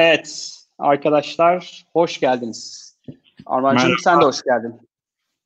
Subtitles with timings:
[0.00, 2.94] Evet arkadaşlar hoş geldiniz.
[3.46, 4.74] Armancığım sen de hoş geldin.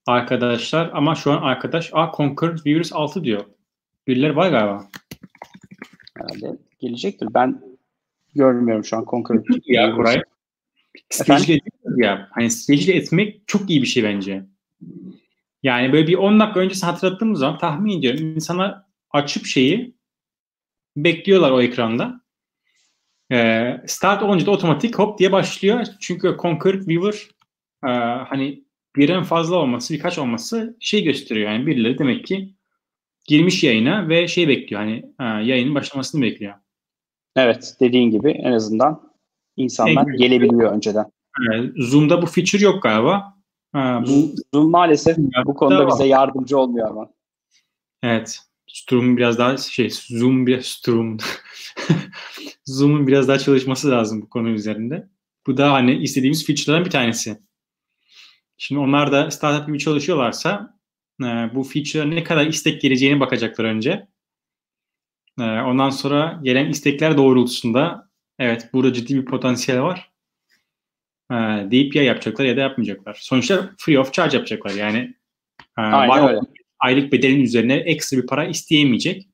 [0.07, 3.45] Arkadaşlar ama şu an arkadaş A Conquer Virus 6 diyor.
[4.07, 4.89] Birileri var galiba.
[6.17, 7.29] Herhalde gelecektir.
[7.35, 7.63] Ben
[8.35, 9.41] görmüyorum şu an Conquer.
[9.67, 10.23] ya Koray.
[11.97, 12.29] Ya.
[12.33, 14.47] Hani stratejiyle etmek çok iyi bir şey bence.
[15.63, 19.97] Yani böyle bir 10 dakika öncesi hatırlattığımız zaman tahmin ediyorum insana açıp şeyi
[20.97, 22.24] bekliyorlar o ekranda.
[23.33, 25.87] Ee, start olunca da otomatik hop diye başlıyor.
[26.01, 27.29] Çünkü Conquer Weaver
[27.87, 27.91] e,
[28.29, 28.65] hani
[28.97, 31.51] birden fazla olması, birkaç olması şey gösteriyor.
[31.51, 32.55] Yani birileri demek ki
[33.27, 34.81] girmiş yayına ve şey bekliyor.
[34.83, 36.55] Hani e, yayının başlamasını bekliyor.
[37.37, 39.13] Evet, dediğin gibi en azından
[39.57, 41.07] insanlar en gelebiliyor önceden.
[41.53, 43.35] Evet, Zoom'da bu feature yok galiba.
[43.73, 47.11] Ha, bu Zoom maalesef bu konuda bize yardımcı olmuyor ama.
[48.03, 48.41] Evet.
[48.67, 51.17] Storm biraz daha şey Zoom bir Storm
[52.67, 55.09] Zoom'un biraz daha çalışması lazım bu konu üzerinde.
[55.47, 57.39] Bu da hani istediğimiz feature'lardan bir tanesi.
[58.57, 60.79] Şimdi onlar da startup gibi çalışıyorlarsa
[61.23, 64.09] e, bu feature'a ne kadar istek geleceğine bakacaklar önce.
[65.41, 70.15] E, ondan sonra gelen istekler doğrultusunda evet burada ciddi bir potansiyel var
[71.31, 71.35] e,
[71.71, 73.19] deyip ya yapacaklar ya da yapmayacaklar.
[73.21, 74.71] Sonuçta free of charge yapacaklar.
[74.71, 75.15] Yani
[75.79, 76.41] e, var öyle.
[76.79, 79.29] aylık bedelin üzerine ekstra bir para isteyemeyecek.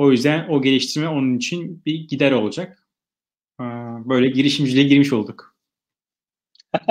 [0.00, 2.88] O yüzden o geliştirme onun için bir gider olacak.
[3.60, 3.64] E,
[4.08, 5.56] böyle girişimciliğe girmiş olduk.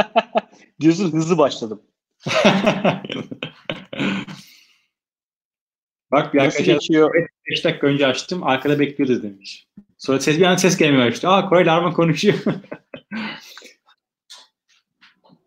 [0.81, 1.81] Diyorsun hızlı başladım.
[6.11, 6.89] Bak bir arkadaş
[7.49, 9.67] 5 dakika önce açtım arkada bekliyoruz demiş.
[9.97, 11.31] Sonra ses bir an ses gelmeye başladı.
[11.31, 12.35] Aa Koray Larman konuşuyor.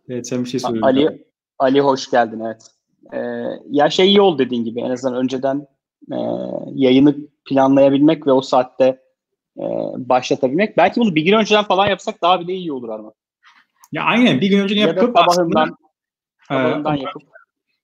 [0.08, 0.86] evet sen bir şey söylüyorsun.
[0.86, 1.24] Ali,
[1.58, 2.62] Ali hoş geldin evet.
[3.12, 3.18] Ee,
[3.70, 5.66] ya şey iyi oldu dediğin gibi en azından önceden
[6.11, 6.17] e,
[6.75, 8.84] yayını planlayabilmek ve o saatte
[9.58, 9.64] e,
[9.97, 10.77] başlatabilmek.
[10.77, 13.12] Belki bunu bir gün önceden falan yapsak daha bile iyi olur Arman.
[13.92, 15.77] Ya aynen bir gün önce ya yapıp sabahından,
[16.48, 17.23] sabahından e, yapıp.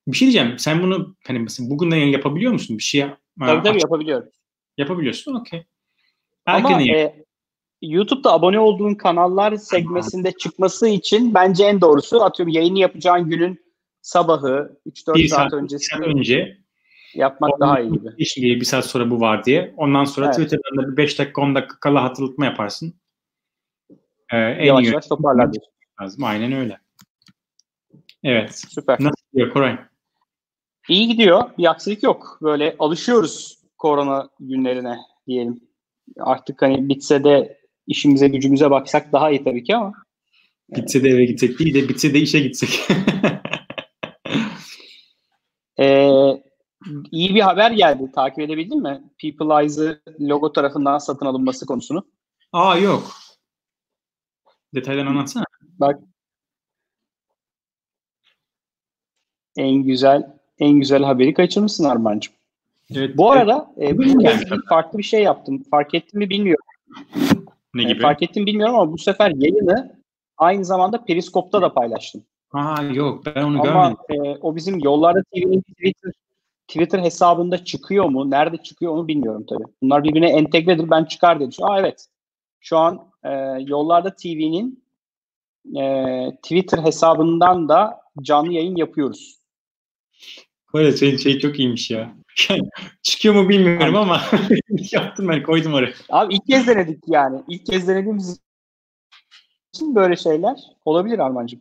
[0.09, 0.59] Bir şey diyeceğim.
[0.59, 2.79] Sen bunu hani mesela bugünden yapabiliyor musun?
[2.79, 3.07] Bir şey
[3.41, 4.29] Tabii tabii yapabiliyorum.
[4.79, 5.35] Yapabiliyorsun.
[5.35, 5.65] Okey.
[6.47, 7.25] Ama e,
[7.83, 13.61] YouTube'da abone olduğun kanallar segmesinde çıkması için bence en doğrusu atıyorum yayını yapacağın günün
[14.03, 16.59] sabahı 3-4 saat, saat öncesi saat önce
[17.15, 18.25] yapmak daha iyi gibi.
[18.25, 19.75] Şimdi bir saat sonra bu var diye.
[19.77, 20.37] Ondan sonra evet.
[20.37, 22.95] Twitter'dan da bir 5 dakika 10 dakika kala hatırlatma yaparsın.
[24.33, 25.51] Ee, en yavaş yavaş toparlar
[26.03, 26.25] lazım.
[26.25, 26.79] Aynen öyle.
[28.25, 28.65] Evet.
[28.69, 28.97] Süper.
[29.01, 29.79] Nasıl gidiyor Koray?
[30.89, 31.43] İyi gidiyor.
[31.59, 32.39] Bir aksilik yok.
[32.43, 35.61] Böyle alışıyoruz korona günlerine diyelim.
[36.19, 39.93] Artık hani bitse de işimize gücümüze baksak daha iyi tabii ki ama.
[40.77, 42.81] Bitse de eve gitsek değil de bitse de işe gitsek.
[45.81, 46.11] ee,
[47.11, 48.13] iyi bir haber geldi.
[48.15, 49.03] Takip edebildin mi?
[49.23, 52.05] Peopleize'ı logo tarafından satın alınması konusunu.
[52.53, 53.03] Aa yok.
[54.75, 55.45] Detaylarını anlatsana.
[55.63, 56.01] Bak.
[59.57, 62.35] En güzel en güzel haberi kaçırmışsın Armancığım.
[62.95, 63.93] Evet, bu arada evet.
[63.93, 65.63] e, bu kez farklı bir şey yaptım.
[65.71, 66.65] Fark ettim mi bilmiyorum.
[67.75, 67.99] Ne e, gibi?
[67.99, 70.01] E, fark ettim bilmiyorum ama bu sefer yayını
[70.37, 72.25] aynı zamanda Periskop'ta da paylaştım.
[72.49, 74.25] Ha yok ben onu ama, görmedim.
[74.25, 76.13] E, o bizim Yollarda TV'nin Twitter
[76.69, 78.31] Twitter hesabında çıkıyor mu?
[78.31, 79.65] Nerede çıkıyor onu bilmiyorum tabii.
[79.83, 80.91] Bunlar birbirine entegredir.
[80.91, 81.65] Ben çıkar dedim.
[81.65, 82.07] Aa evet.
[82.61, 83.31] Şu an e,
[83.67, 84.85] Yollarda TV'nin
[85.77, 85.83] e,
[86.43, 89.39] Twitter hesabından da canlı yayın yapıyoruz.
[90.75, 92.15] Böyle senin şey çok iyiymiş ya.
[93.03, 94.21] Çıkıyor mu bilmiyorum ama
[94.93, 95.93] yaptım ben koydum oraya.
[96.09, 97.43] Abi ilk kez denedik yani.
[97.49, 98.41] İlk kez denediğimiz
[99.75, 101.61] için böyle şeyler olabilir Armancığım.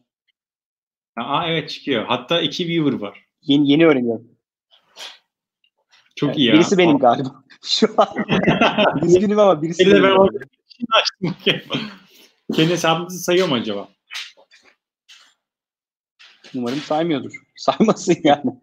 [1.17, 2.05] Aa evet çıkıyor.
[2.05, 3.25] Hatta iki viewer var.
[3.41, 4.36] Yeni, yeni öğreniyorum.
[6.17, 6.53] Çok evet, iyi ya.
[6.53, 7.43] Birisi benim galiba.
[7.63, 8.07] Şu an.
[9.03, 10.03] Üzgünüm ama birisi benim.
[10.03, 10.17] Ben
[10.91, 11.35] açtım.
[12.53, 13.89] Kendi hesabınızı sayıyor mu acaba?
[16.55, 17.31] Umarım saymıyordur.
[17.55, 18.59] Saymasın yani.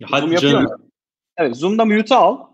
[0.00, 0.78] Ya Zoom hadi yapıyor.
[1.36, 2.49] Evet, Zoom'da mute al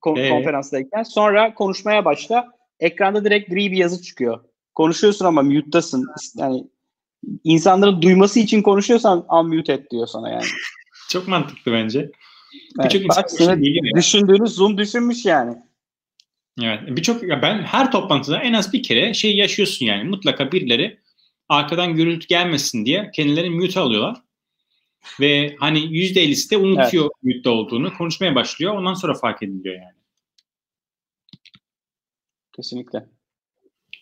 [0.00, 0.28] kon- Ee?
[0.28, 1.02] konferanstayken.
[1.02, 2.48] Sonra konuşmaya başla.
[2.80, 4.40] Ekranda direkt gri bir yazı çıkıyor.
[4.74, 6.06] Konuşuyorsun ama mute'tasın.
[6.36, 6.64] Yani
[7.44, 10.44] insanların duyması için konuşuyorsan unmute et diyor sana yani.
[11.10, 11.98] Çok mantıklı bence.
[11.98, 12.12] Evet,
[12.84, 13.94] Birçok insan bak, bu işi senin biliyor ya.
[13.94, 15.56] düşündüğünü Zoom düşünmüş yani.
[16.62, 16.80] Evet.
[16.86, 20.04] Birçok ben her toplantıda en az bir kere şey yaşıyorsun yani.
[20.04, 20.98] Mutlaka birileri
[21.48, 24.16] arkadan gürültü gelmesin diye kendilerini mute alıyorlar.
[25.20, 27.96] Ve hani %50'si de unutuyor mute olduğunu.
[27.98, 28.74] Konuşmaya başlıyor.
[28.74, 29.98] Ondan sonra fark ediliyor yani.
[32.52, 33.06] Kesinlikle.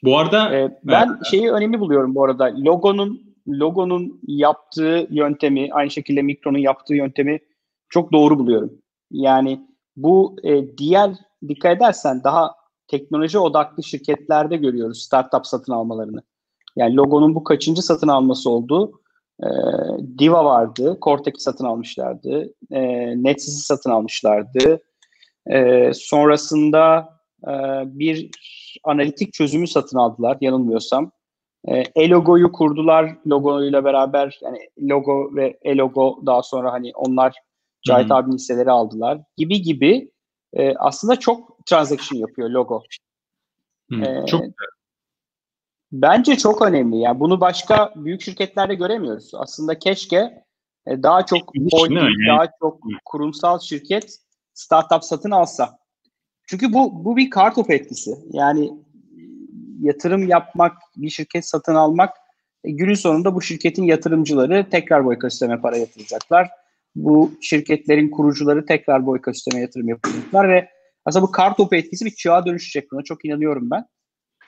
[0.02, 2.44] Bu arada Ee, ben şeyi önemli buluyorum bu arada.
[2.44, 7.40] Logonun logonun yaptığı yöntemi, aynı şekilde Mikron'un yaptığı yöntemi
[7.88, 8.72] çok doğru buluyorum.
[9.10, 9.66] Yani
[9.96, 11.10] bu e, diğer
[11.48, 12.54] dikkat edersen daha
[12.88, 16.22] teknoloji odaklı şirketlerde görüyoruz startup satın almalarını.
[16.76, 19.00] Yani logonun bu kaçıncı satın alması oldu?
[19.42, 19.48] E,
[20.18, 22.80] Diva vardı, Cortex'i satın almışlardı, e,
[23.22, 24.80] Netsys'i satın almışlardı.
[25.50, 27.08] E, sonrasında
[27.44, 27.52] e,
[27.84, 28.30] bir
[28.84, 31.10] analitik çözümü satın aldılar yanılmıyorsam.
[31.68, 37.34] E, e-logoyu kurdular logoyla beraber yani logo ve e-logo daha sonra hani onlar
[37.86, 40.10] Cahit abinin hisseleri aldılar gibi gibi
[40.52, 42.82] e, aslında çok transaction yapıyor logo.
[43.92, 44.42] hı, Ee, çok
[46.02, 46.98] Bence çok önemli.
[46.98, 49.30] Yani bunu başka büyük şirketlerde göremiyoruz.
[49.34, 50.44] Aslında keşke
[50.86, 51.38] e, daha çok
[51.72, 54.18] holding, daha çok kurumsal şirket
[54.54, 55.78] startup satın alsa.
[56.46, 58.10] Çünkü bu bu bir kartopu etkisi.
[58.32, 58.72] Yani
[59.80, 62.16] yatırım yapmak, bir şirket satın almak
[62.64, 66.50] e, günün sonunda bu şirketin yatırımcıları tekrar bu ekosisteme para yatıracaklar.
[66.94, 70.68] Bu şirketlerin kurucuları tekrar bu ekosisteme yatırım yapacaklar ve
[71.04, 72.92] aslında bu kartopu etkisi bir çığa dönüşecek.
[72.92, 73.86] Buna çok inanıyorum ben.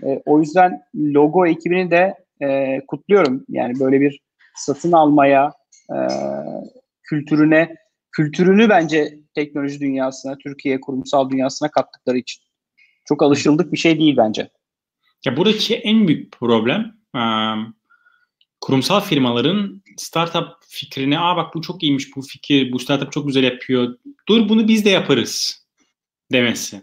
[0.05, 3.45] E, o yüzden logo ekibini de e, kutluyorum.
[3.49, 4.21] Yani böyle bir
[4.57, 5.53] satın almaya,
[5.91, 5.99] e,
[7.03, 7.75] kültürüne,
[8.13, 12.43] kültürünü bence teknoloji dünyasına, Türkiye kurumsal dünyasına kattıkları için.
[13.05, 14.51] Çok alışıldık bir şey değil bence.
[15.25, 17.75] Ya buradaki en büyük problem um,
[18.61, 23.45] kurumsal firmaların startup fikrine aa bak bu çok iyiymiş bu fikir, bu startup çok güzel
[23.45, 23.99] yapıyor.
[24.29, 25.67] Dur bunu biz de yaparız
[26.33, 26.83] demesi.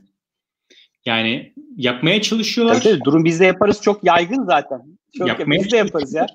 [1.05, 2.75] Yani yapmaya çalışıyorlar.
[2.75, 4.81] Tabii, tabii, durum biz de yaparız çok yaygın zaten.
[5.17, 6.27] Çok Yapmaya biz de yaparız ya.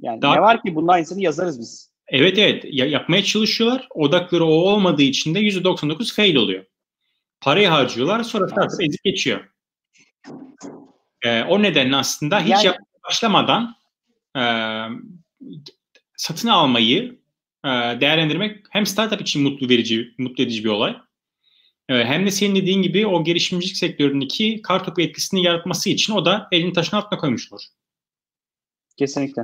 [0.00, 1.90] Yani Daha- ne var ki bunun aynısını yazarız biz.
[2.08, 3.86] Evet evet ya, yapmaya çalışıyorlar.
[3.90, 6.64] Odakları o olmadığı için de %99 fail oluyor.
[7.40, 9.40] Parayı harcıyorlar sonra startup ezip geçiyor.
[11.24, 12.76] Ee, o nedenle aslında hiç Yani-
[13.08, 13.74] başlamadan
[14.38, 14.42] e,
[16.16, 17.18] satın almayı
[17.64, 20.96] e, değerlendirmek hem startup için mutlu verici, mutlu edici bir olay.
[21.88, 26.48] E, hem de senin dediğin gibi o girişimcilik sektöründeki kartopu etkisini yaratması için o da
[26.52, 27.62] elini taşın altına koymuş olur.
[28.96, 29.42] Kesinlikle.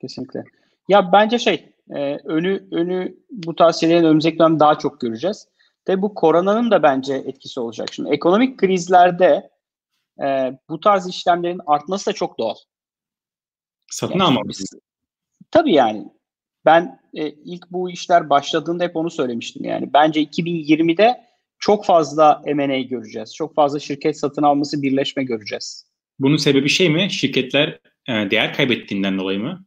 [0.00, 0.44] Kesinlikle.
[0.88, 5.48] Ya bence şey, e, önü önü bu tarz şeylerin önümüzdeki dönem daha çok göreceğiz.
[5.84, 7.88] Tabi bu koronanın da bence etkisi olacak.
[7.94, 9.50] Şimdi ekonomik krizlerde
[10.22, 12.54] e, bu tarz işlemlerin artması da çok doğal.
[13.90, 14.48] Satın Yani alma.
[14.48, 14.70] biz-
[15.50, 16.08] Tabii yani.
[16.64, 19.92] Ben e, ilk bu işler başladığında hep onu söylemiştim yani.
[19.92, 21.29] Bence 2020'de
[21.60, 23.34] çok fazla M&A göreceğiz.
[23.34, 25.86] Çok fazla şirket satın alması, birleşme göreceğiz.
[26.18, 27.10] Bunun sebebi şey mi?
[27.10, 29.64] Şirketler e, değer kaybettiğinden dolayı mı?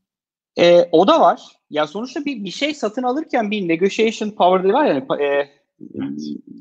[0.59, 1.41] E, o da var.
[1.69, 5.23] Ya sonuçta bir, bir şey satın alırken bir negotiation power var yani.
[5.23, 5.49] E,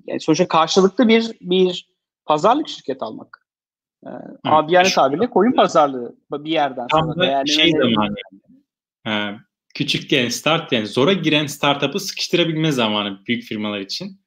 [0.07, 1.93] yani sonuçta karşılıklı bir bir
[2.25, 3.47] pazarlık şirket almak.
[4.07, 4.11] E,
[4.45, 7.43] abi yani tabirle koyun pazarlığı bir yerden Tam sonra.
[7.43, 8.15] da şey zamanı.
[9.07, 9.13] E,
[9.75, 14.23] küçükken start yani zora giren startup'ı sıkıştırabilme zamanı büyük firmalar için.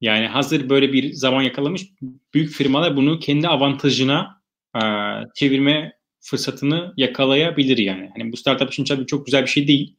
[0.00, 1.82] Yani hazır böyle bir zaman yakalamış
[2.34, 4.42] büyük firmalar bunu kendi avantajına
[4.76, 4.80] e,
[5.34, 8.10] çevirme fırsatını yakalayabilir yani.
[8.16, 9.96] Hani bu startup için tabii çok güzel bir şey değil.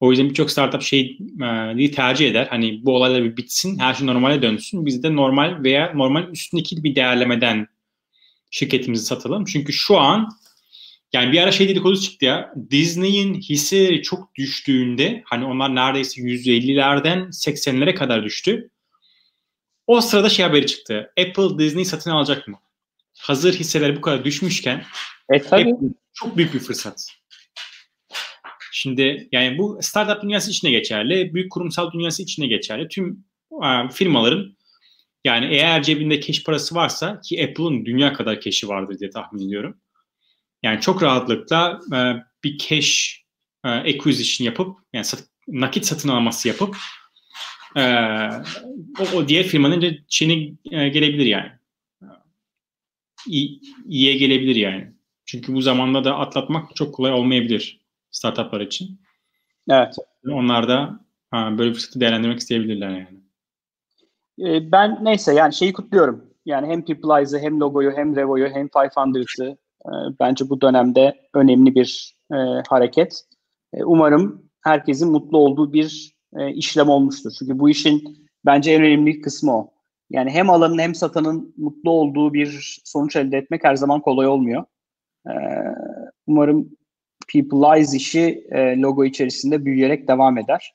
[0.00, 1.18] O yüzden birçok startup şey
[1.78, 2.46] e, tercih eder.
[2.50, 4.86] Hani bu olaylar bir bitsin, her şey normale dönsün.
[4.86, 7.66] Biz de normal veya normal üstündeki bir değerlemeden
[8.50, 9.44] şirketimizi satalım.
[9.44, 10.30] Çünkü şu an
[11.12, 12.54] yani bir ara şey dedikodu çıktı ya.
[12.70, 18.70] Disney'in hisseleri çok düştüğünde hani onlar neredeyse 150'lerden 80'lere kadar düştü.
[19.86, 21.12] O sırada şey haberi çıktı.
[21.20, 22.58] Apple Disney satın alacak mı?
[23.18, 24.84] Hazır hisseler bu kadar düşmüşken
[25.32, 25.72] e, tabii.
[25.72, 27.06] Apple çok büyük bir fırsat.
[28.72, 32.88] Şimdi yani bu startup dünyası içine geçerli, büyük kurumsal dünyası içine geçerli.
[32.88, 33.24] Tüm
[33.64, 34.56] e, firmaların
[35.24, 39.80] yani eğer cebinde cash parası varsa ki Apple'ın dünya kadar cash'i vardır diye tahmin ediyorum.
[40.62, 41.98] Yani çok rahatlıkla e,
[42.44, 43.22] bir cash
[43.64, 46.76] e, acquisition yapıp yani sat, nakit satın alması yapıp
[49.00, 51.50] o, o diğer firmanın şeyine e, gelebilir yani.
[53.28, 54.92] İyi, iyiye gelebilir yani.
[55.24, 57.80] Çünkü bu zamanda da atlatmak çok kolay olmayabilir
[58.10, 59.00] startuplar için.
[59.70, 59.94] Evet.
[60.28, 63.16] Onlar da ha, böyle fırsatı değerlendirmek isteyebilirler yani.
[64.38, 66.24] Ee, ben neyse yani şeyi kutluyorum.
[66.44, 69.56] Yani hem Peopleize'ı hem logoyu hem Revo'yu hem 500'ı
[69.86, 69.90] e,
[70.20, 72.36] bence bu dönemde önemli bir e,
[72.68, 73.22] hareket.
[73.72, 77.32] E, umarım herkesin mutlu olduğu bir e, işlem olmuştur.
[77.38, 79.70] Çünkü bu işin bence en önemli kısmı o.
[80.10, 84.64] Yani hem alanın hem satanın mutlu olduğu bir sonuç elde etmek her zaman kolay olmuyor.
[85.26, 85.34] E,
[86.26, 86.70] umarım
[87.32, 90.74] Peopleize işi e, logo içerisinde büyüyerek devam eder.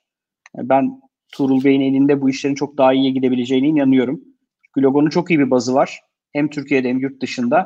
[0.58, 1.02] E, ben
[1.34, 4.22] Tuğrul Bey'in elinde bu işlerin çok daha iyiye gidebileceğine inanıyorum.
[4.66, 6.00] Çünkü logonun çok iyi bir bazı var.
[6.34, 7.66] Hem Türkiye'de hem yurt dışında.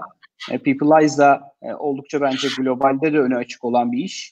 [0.52, 4.32] E, Peopleize da e, oldukça bence globalde de öne açık olan bir iş.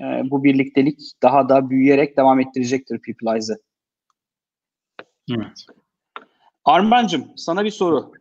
[0.00, 3.56] E, bu birliktelik daha da büyüyerek devam ettirecektir Peopleize'ı.
[5.30, 5.66] Evet.
[6.64, 8.12] Armancığım sana bir soru.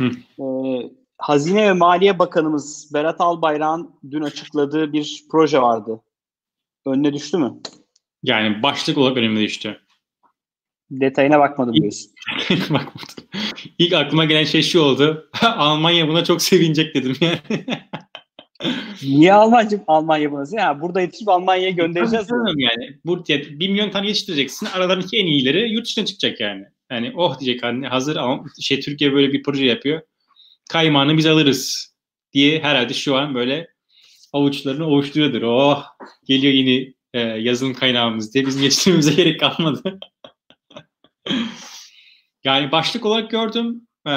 [0.00, 6.02] Ee, Hazine ve Maliye Bakanımız Berat Albayrak'ın dün açıkladığı bir proje vardı.
[6.86, 7.60] Önüne düştü mü?
[8.22, 9.80] Yani başlık olarak önüme düştü.
[10.90, 12.12] Detayına bakmadım diyorsun.
[12.50, 13.24] bakmadım.
[13.78, 15.30] İlk aklıma gelen şey şu oldu.
[15.42, 17.38] Almanya buna çok sevinecek dedim yani.
[19.02, 20.60] Niye Almanya, Almanya buna?
[20.60, 22.28] Ya burada yetişip Almanya'ya göndereceğiz.
[22.56, 22.98] yani.
[23.04, 24.66] Bu, yani bir milyon tane yetiştireceksin.
[24.66, 26.64] Aralarındaki en iyileri yurt dışına çıkacak yani.
[26.90, 28.18] Yani oh diyecek hani hazır
[28.60, 30.02] şey Türkiye böyle bir proje yapıyor.
[30.70, 31.94] Kaymağını biz alırız
[32.32, 33.68] diye herhalde şu an böyle
[34.32, 35.42] avuçlarını ovuşturuyordur.
[35.42, 35.84] Oh
[36.24, 39.98] geliyor yeni e, yazılım kaynağımız diye bizim yetiştirmemize gerek kalmadı.
[42.44, 43.88] yani başlık olarak gördüm.
[44.06, 44.12] E,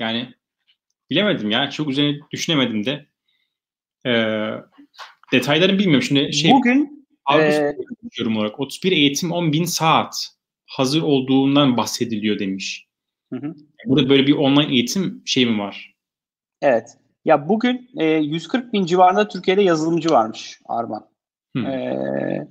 [0.00, 0.34] yani
[1.10, 1.70] bilemedim ya.
[1.70, 3.09] Çok üzerine düşünemedim de.
[4.06, 4.12] E,
[5.32, 6.02] detaylarını bilmiyorum.
[6.02, 7.06] Şimdi şey, Bugün
[7.38, 7.74] e...
[8.18, 10.28] yorum olarak 31 eğitim 10 bin saat
[10.66, 12.86] hazır olduğundan bahsediliyor demiş.
[13.32, 13.54] Hı hı.
[13.86, 15.94] Burada böyle bir online eğitim şey mi var?
[16.62, 16.96] Evet.
[17.24, 21.10] Ya bugün e, 140 bin civarında Türkiye'de yazılımcı varmış Arman.
[21.56, 22.46] E,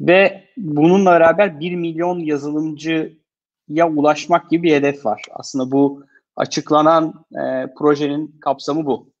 [0.00, 5.22] ve bununla beraber 1 milyon yazılımcıya ulaşmak gibi bir hedef var.
[5.30, 6.04] Aslında bu
[6.36, 9.12] açıklanan e, projenin kapsamı bu.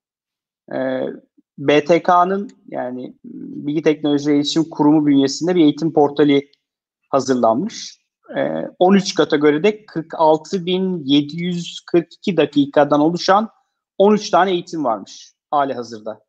[0.72, 0.78] E,
[1.60, 6.50] BTK'nın yani Bilgi Teknoloji İletişim Kurumu bünyesinde bir eğitim portali
[7.08, 8.00] hazırlanmış.
[8.36, 8.40] E,
[8.78, 13.48] 13 kategoride 46.742 dakikadan oluşan
[13.98, 16.20] 13 tane eğitim varmış hali hazırda.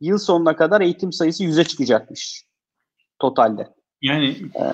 [0.00, 2.44] Yıl sonuna kadar eğitim sayısı 100'e çıkacakmış
[3.18, 3.68] totalde.
[4.02, 4.64] Yani ee,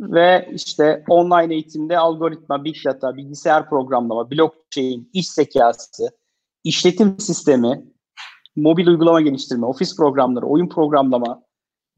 [0.00, 6.10] ve işte online eğitimde algoritma, big data, bilgisayar programlama, blockchain, iş zekası,
[6.64, 7.84] işletim sistemi,
[8.56, 11.42] mobil uygulama geliştirme, ofis programları, oyun programlama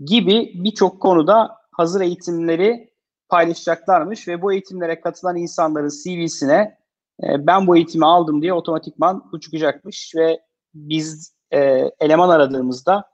[0.01, 2.91] gibi birçok konuda hazır eğitimleri
[3.29, 6.79] paylaşacaklarmış ve bu eğitimlere katılan insanların CV'sine
[7.23, 10.41] e, ben bu eğitimi aldım diye otomatikman bu çıkacakmış ve
[10.75, 13.05] biz e, eleman aradığımızda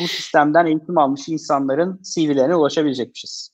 [0.00, 3.50] bu sistemden eğitim almış insanların CV'lerine ulaşabilecekmişiz.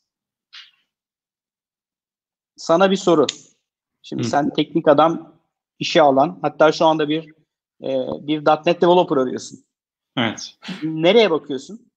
[2.57, 3.27] Sana bir soru.
[4.03, 4.29] Şimdi Hı.
[4.29, 5.35] sen teknik adam
[5.79, 7.35] işe alan, hatta şu anda bir
[7.85, 9.64] e, bir .NET developer arıyorsun.
[10.17, 10.55] Evet.
[10.83, 11.93] Nereye bakıyorsun?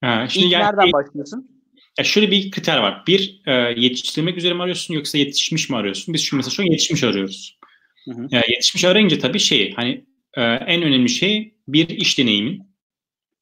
[0.00, 1.50] Ha, şimdi İlk yani, nereden başlıyorsun?
[1.98, 3.04] Ya şöyle bir kriter var.
[3.06, 6.14] Bir, e, yetiştirmek üzere mi arıyorsun yoksa yetişmiş mi arıyorsun?
[6.14, 7.58] Biz şu mesela şu an yetişmiş arıyoruz.
[8.04, 8.26] Hı hı.
[8.30, 10.04] Yani yetişmiş arayınca tabii şey hani
[10.34, 12.70] e, en önemli şey bir iş deneyimin.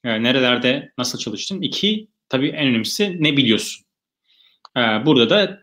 [0.05, 1.63] E, nerelerde nasıl çalıştın?
[1.63, 3.87] İki, tabii en önemlisi ne biliyorsun?
[4.77, 5.61] E, burada da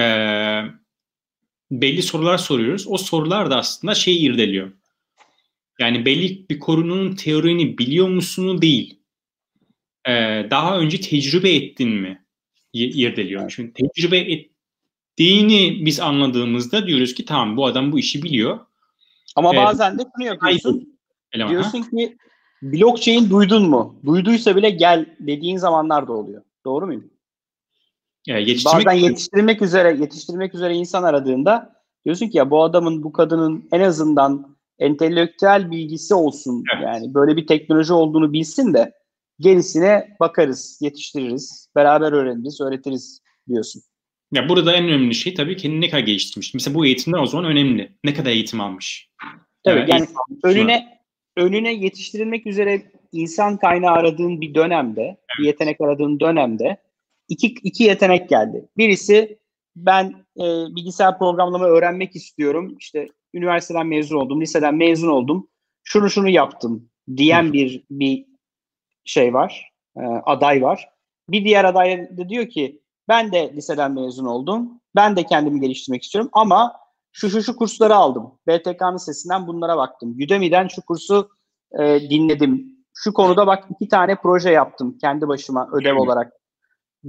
[0.00, 0.02] e,
[1.70, 2.86] belli sorular soruyoruz.
[2.88, 4.72] O sorular da aslında şey irdeliyor.
[5.78, 9.00] Yani belli bir konunun teorini biliyor musun değil
[10.08, 10.12] e,
[10.50, 12.24] daha önce tecrübe ettin mi
[12.72, 13.50] irdeliyor.
[13.50, 18.58] Şimdi tecrübe ettiğini biz anladığımızda diyoruz ki tamam bu adam bu işi biliyor.
[19.36, 20.98] Ama ee, bazen de şunu yapıyorsun.
[21.32, 21.90] Eleman, diyorsun ha?
[21.90, 22.16] ki
[22.62, 24.00] blockchain duydun mu?
[24.06, 26.42] Duyduysa bile gel dediğin zamanlar da oluyor.
[26.64, 27.10] Doğru muyum?
[28.26, 31.72] Yetiştirmek Bazen yetiştirmek üzere yetiştirmek üzere insan aradığında
[32.04, 36.64] diyorsun ki ya bu adamın bu kadının en azından entelektüel bilgisi olsun.
[36.74, 36.84] Evet.
[36.84, 38.92] Yani böyle bir teknoloji olduğunu bilsin de
[39.38, 43.82] gerisine bakarız, yetiştiririz, beraber öğreniriz, öğretiriz diyorsun.
[44.32, 46.54] Ya burada en önemli şey tabii kendini ne kadar geliştirmiş.
[46.54, 47.92] Mesela bu eğitimler o zaman önemli.
[48.04, 49.10] Ne kadar eğitim almış.
[49.64, 50.06] Tabii yani, yani
[50.44, 51.00] önüne
[51.36, 55.18] önüne yetiştirilmek üzere insan kaynağı aradığın bir dönemde, evet.
[55.38, 56.76] bir yetenek aradığın dönemde
[57.30, 58.68] iki, iki yetenek geldi.
[58.76, 59.38] Birisi
[59.76, 60.06] ben
[60.36, 60.44] e,
[60.76, 62.76] bilgisayar programlama öğrenmek istiyorum.
[62.78, 65.48] İşte üniversiteden mezun oldum, liseden mezun oldum.
[65.84, 68.26] Şunu şunu yaptım diyen bir bir
[69.04, 70.88] şey var, e, aday var.
[71.28, 74.80] Bir diğer aday da diyor ki ben de liseden mezun oldum.
[74.96, 76.72] Ben de kendimi geliştirmek istiyorum ama
[77.12, 78.32] şu şu şu kursları aldım.
[78.46, 80.16] BTK'nın sesinden bunlara baktım.
[80.24, 81.30] Udemy'den şu kursu
[81.80, 82.66] e, dinledim.
[82.94, 86.39] Şu konuda bak iki tane proje yaptım kendi başıma ödev olarak.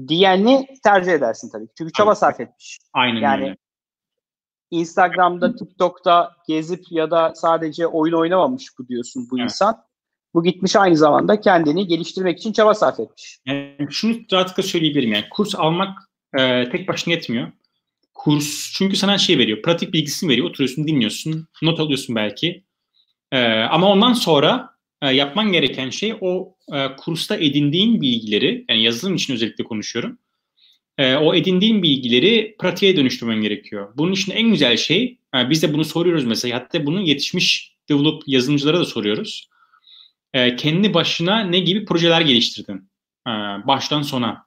[0.07, 1.67] Diyenli tercih edersin tabii.
[1.77, 2.79] Çünkü çaba sarf etmiş.
[2.93, 3.57] Aynen yani, öyle.
[4.71, 9.43] Instagram'da, TikTok'ta gezip ya da sadece oyun oynamamış bu diyorsun bu evet.
[9.43, 9.83] insan.
[10.33, 13.39] Bu gitmiş aynı zamanda kendini geliştirmek için çaba sarf etmiş.
[13.45, 15.99] Yani şunu rahatlıkla söyleyebilirim yani kurs almak
[16.37, 17.51] e, tek başına yetmiyor.
[18.13, 20.49] Kurs çünkü sana şey veriyor, pratik bilgisini veriyor.
[20.49, 22.63] Oturuyorsun, dinliyorsun, not alıyorsun belki.
[23.31, 24.70] E, ama ondan sonra
[25.01, 30.17] e, yapman gereken şey o e, kursta edindiğin bilgileri, yani yazılım için özellikle konuşuyorum.
[30.97, 33.93] E, o edindiğin bilgileri pratiğe dönüştürmen gerekiyor.
[33.97, 38.23] Bunun için en güzel şey, e, biz de bunu soruyoruz mesela, hatta bunu yetişmiş develop
[38.27, 39.51] yazılımcılara da soruyoruz
[40.33, 42.89] e, kendi başına ne gibi projeler geliştirdin?
[43.27, 43.31] E,
[43.67, 44.45] baştan sona.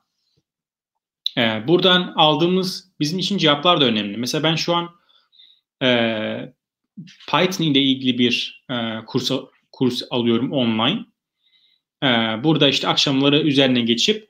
[1.39, 4.17] E, buradan aldığımız bizim için cevaplar da önemli.
[4.17, 4.91] Mesela ben şu an
[5.83, 6.53] e,
[7.31, 9.31] Python ile ilgili bir e, kurs
[9.75, 11.05] kurs alıyorum online.
[12.03, 12.09] E,
[12.45, 14.29] burada işte akşamları üzerine geçip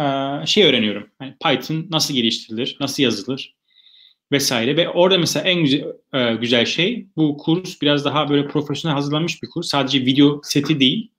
[0.00, 0.04] e,
[0.46, 1.10] şey öğreniyorum.
[1.20, 3.56] Yani Python nasıl geliştirilir, nasıl yazılır,
[4.32, 5.84] vesaire ve orada mesela en güzel,
[6.14, 9.68] e, güzel şey bu kurs biraz daha böyle profesyonel hazırlanmış bir kurs.
[9.68, 11.10] Sadece video seti değil.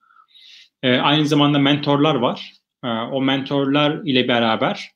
[0.83, 2.53] E, aynı zamanda mentorlar var.
[2.83, 4.91] E, o mentorlar ile beraber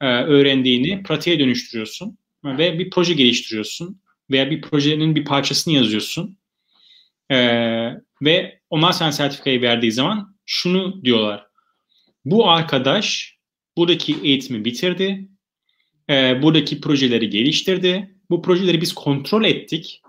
[0.00, 6.38] e, öğrendiğini pratiğe dönüştürüyorsun ve bir proje geliştiriyorsun veya bir projenin bir parçasını yazıyorsun.
[7.30, 7.36] E,
[8.22, 11.46] ve onlar sana sertifikayı verdiği zaman şunu diyorlar.
[12.24, 13.38] Bu arkadaş
[13.76, 15.28] buradaki eğitimi bitirdi
[16.10, 18.14] e, buradaki projeleri geliştirdi.
[18.30, 20.02] Bu projeleri biz kontrol ettik.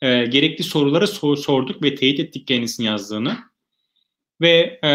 [0.00, 3.38] E, gerekli soruları sor, sorduk ve teyit ettik kendisinin yazdığını.
[4.40, 4.88] Ve e,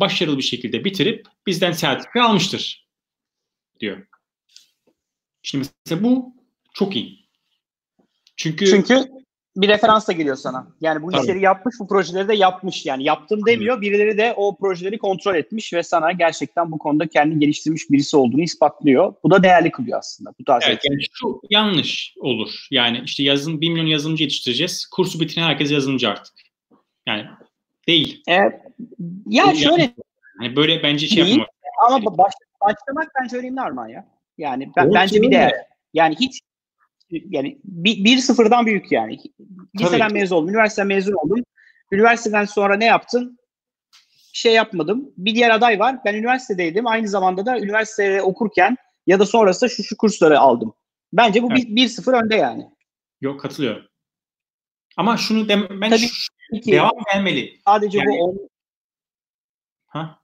[0.00, 2.88] başarılı bir şekilde bitirip bizden sertifika almıştır
[3.80, 4.06] diyor.
[5.42, 6.34] Şimdi mesela bu
[6.74, 7.28] çok iyi.
[8.36, 9.08] Çünkü Çünkü
[9.56, 10.66] bir referans da geliyor sana.
[10.80, 11.22] Yani bu Tabii.
[11.22, 12.86] işleri yapmış, bu projeleri de yapmış.
[12.86, 13.80] Yani yaptım demiyor.
[13.80, 18.42] Birileri de o projeleri kontrol etmiş ve sana gerçekten bu konuda kendi geliştirmiş birisi olduğunu
[18.42, 19.14] ispatlıyor.
[19.24, 20.34] Bu da değerli kılıyor aslında.
[20.40, 22.66] Bu tarz evet, yani şu yanlış olur.
[22.70, 24.86] Yani işte yazın 1 milyon yazılımcı yetiştireceğiz.
[24.86, 26.34] Kursu bitiren herkes yazılımcı artık.
[27.06, 27.24] Yani
[27.88, 28.22] değil.
[28.28, 28.52] Evet.
[29.26, 29.94] Ya yani, şöyle.
[30.42, 31.54] Yani böyle bence şey değil, yapmak.
[31.88, 34.06] Ama baş, başlamak bence önemli Arman ya.
[34.38, 35.52] Yani ben, bence bir değer.
[35.94, 36.40] Yani hiç
[37.12, 39.18] yani bir, bir sıfırdan büyük yani.
[39.80, 41.44] Liseden mezun oldum, üniversiteden mezun oldum.
[41.92, 43.38] Üniversiteden sonra ne yaptın?
[44.32, 45.12] Bir şey yapmadım.
[45.16, 45.98] Bir diğer aday var.
[46.04, 46.86] Ben üniversitedeydim.
[46.86, 50.74] Aynı zamanda da üniversitede okurken ya da sonrasında şu şu kursları aldım.
[51.12, 51.64] Bence bu evet.
[51.68, 52.70] bir, bir sıfır önde yani.
[53.20, 53.82] Yok katılıyorum.
[54.96, 57.60] Ama şunu dem ben Tabii şu, ki, devam gelmeli.
[57.64, 58.48] Sadece yani, bu on...
[59.86, 60.22] Ha?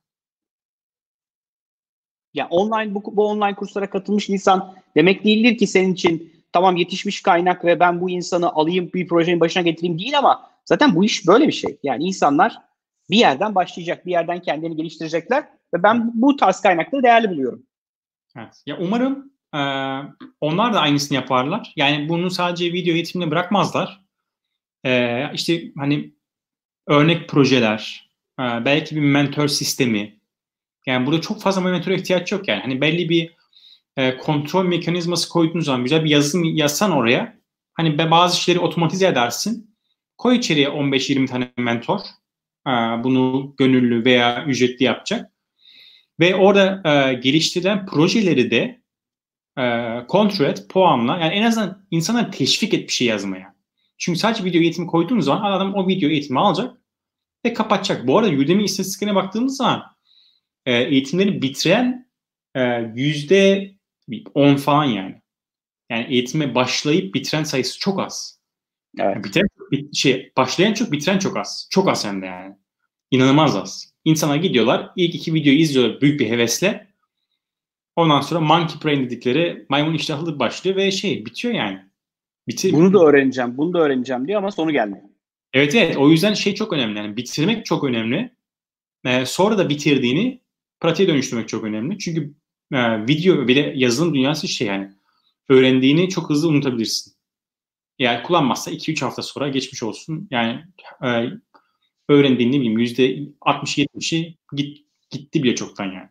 [2.35, 7.22] Ya online bu, bu online kurslara katılmış insan demek değildir ki senin için tamam yetişmiş
[7.22, 11.26] kaynak ve ben bu insanı alayım bir projenin başına getireyim değil ama zaten bu iş
[11.26, 11.78] böyle bir şey.
[11.82, 12.58] Yani insanlar
[13.11, 17.62] bir yerden başlayacak, bir yerden kendini geliştirecekler ve ben bu tarz kaynakları değerli buluyorum.
[18.37, 18.62] Evet.
[18.66, 19.61] Ya umarım e,
[20.40, 21.72] onlar da aynısını yaparlar.
[21.76, 24.04] Yani bunu sadece video eğitimine bırakmazlar.
[24.84, 26.14] E, işte hani
[26.87, 30.18] örnek projeler, e, belki bir mentor sistemi.
[30.87, 32.62] Yani burada çok fazla mentor ihtiyaç yok yani.
[32.62, 33.38] Hani belli bir
[33.98, 37.38] e, kontrol mekanizması koyduğun zaman güzel bir yazılım yazsan oraya
[37.74, 39.74] hani bazı işleri otomatize edersin.
[40.18, 42.00] Koy içeriye 15-20 tane mentor.
[42.66, 42.70] E,
[43.04, 45.32] bunu gönüllü veya ücretli yapacak.
[46.20, 48.82] Ve orada e, geliştirilen projeleri de
[49.58, 51.18] e, kontrol et, puanla.
[51.18, 53.54] Yani en azından insanları teşvik et bir şey yazmaya.
[53.98, 56.76] Çünkü sadece video eğitimi koyduğun zaman adam o video eğitimi alacak
[57.44, 58.06] ve kapatacak.
[58.06, 59.82] Bu arada Udemy istatistiklerine baktığımız zaman
[60.66, 62.08] e, eğitimleri bitiren
[62.54, 62.61] e,
[62.94, 63.78] yüzde
[64.35, 65.23] 10 falan yani.
[65.90, 68.40] Yani eğitime başlayıp bitiren sayısı çok az.
[68.99, 69.14] Evet.
[69.14, 69.49] Yani bitiren,
[69.92, 71.68] şey, başlayan çok, bitiren çok az.
[71.71, 72.55] Çok az hem de yani.
[73.11, 73.94] İnanılmaz az.
[74.05, 76.88] İnsana gidiyorlar, ilk iki videoyu izliyorlar büyük bir hevesle.
[77.97, 81.79] Ondan sonra monkey brain dedikleri maymun iştahlı başlıyor ve şey bitiyor yani.
[82.49, 82.73] Bitir.
[82.73, 85.05] Bunu da öğreneceğim, bunu da öğreneceğim diyor ama sonu gelmiyor.
[85.53, 86.99] Evet evet o yüzden şey çok önemli.
[86.99, 88.31] Yani bitirmek çok önemli.
[89.05, 90.40] Ee, sonra da bitirdiğini
[90.81, 91.99] pratiğe dönüştürmek çok önemli.
[91.99, 92.35] Çünkü
[92.72, 94.90] e, video bile yazılım dünyası şey yani
[95.48, 97.12] öğrendiğini çok hızlı unutabilirsin.
[97.98, 100.28] Yani kullanmazsa 2-3 hafta sonra geçmiş olsun.
[100.31, 100.64] Yani
[101.04, 101.09] e,
[102.09, 106.09] öğrendiğin ne bileyim %60-70'i git, gitti bile çoktan yani.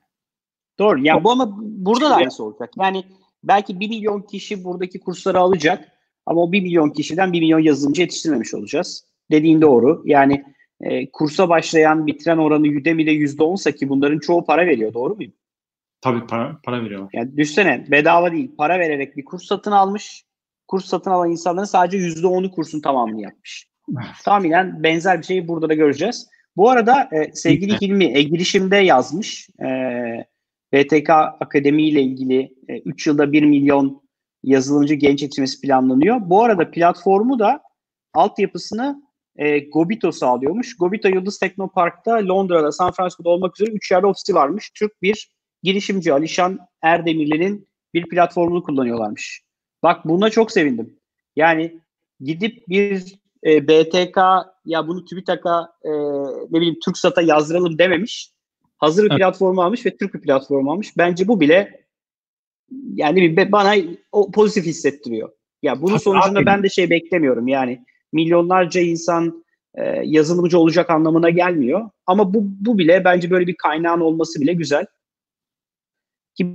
[0.80, 1.00] Doğru.
[1.06, 2.74] Yani bu ama burada da aynısı olacak.
[2.80, 3.04] Yani
[3.44, 5.92] belki 1 milyon kişi buradaki kursları alacak
[6.26, 9.06] ama o 1 milyon kişiden 1 milyon yazılımcı yetiştirmemiş olacağız.
[9.32, 10.04] Dediğin doğru.
[10.06, 10.44] Yani
[10.82, 14.94] e, kursa başlayan, bitiren oranı Udemy'de %10'sa ki bunların çoğu para veriyor.
[14.94, 15.34] Doğru muyum?
[16.02, 17.10] Tabii para, para veriyorlar.
[17.14, 18.56] Yani düşsene bedava değil.
[18.58, 20.24] Para vererek bir kurs satın almış.
[20.68, 23.68] Kurs satın alan insanların sadece %10'u kursun tamamını yapmış.
[24.26, 26.28] Tahminen benzer bir şeyi burada da göreceğiz.
[26.58, 29.50] Bu arada e, sevgili Hilmi e, girişimde yazmış.
[29.62, 29.68] E,
[30.74, 32.54] BTK Akademi ile ilgili
[32.86, 34.02] 3 e, yılda 1 milyon
[34.44, 36.18] yazılımcı genç yetişmesi planlanıyor.
[36.22, 37.62] Bu arada platformu da
[38.14, 39.04] altyapısını
[39.36, 40.78] e, Gobito sağlıyormuş.
[40.78, 44.72] Gobito Yıldız Teknopark'ta Londra'da, San Francisco'da olmak üzere 3 yerde ofisi varmış.
[44.76, 49.42] Türk bir girişimci Alişan Erdemirli'nin bir platformunu kullanıyorlarmış.
[49.84, 51.00] Bak buna çok sevindim.
[51.36, 51.80] Yani
[52.20, 54.18] gidip bir e, BTK
[54.66, 55.90] ya bunu TÜBİTAK'a e,
[56.52, 58.32] ne bileyim TürkSat'a yazdıralım dememiş.
[58.78, 59.20] Hazır bir evet.
[59.20, 60.98] platform almış ve Türk bir platform almış.
[60.98, 61.88] Bence bu bile
[62.94, 63.76] yani bana
[64.12, 65.30] o pozitif hissettiriyor.
[65.64, 67.48] Ya bunun sonucunda ben de şey beklemiyorum.
[67.48, 69.44] Yani milyonlarca insan
[69.76, 71.90] e, yazılımcı olacak anlamına gelmiyor.
[72.06, 74.86] Ama bu, bu bile bence böyle bir kaynağın olması bile güzel.
[76.38, 76.48] Ki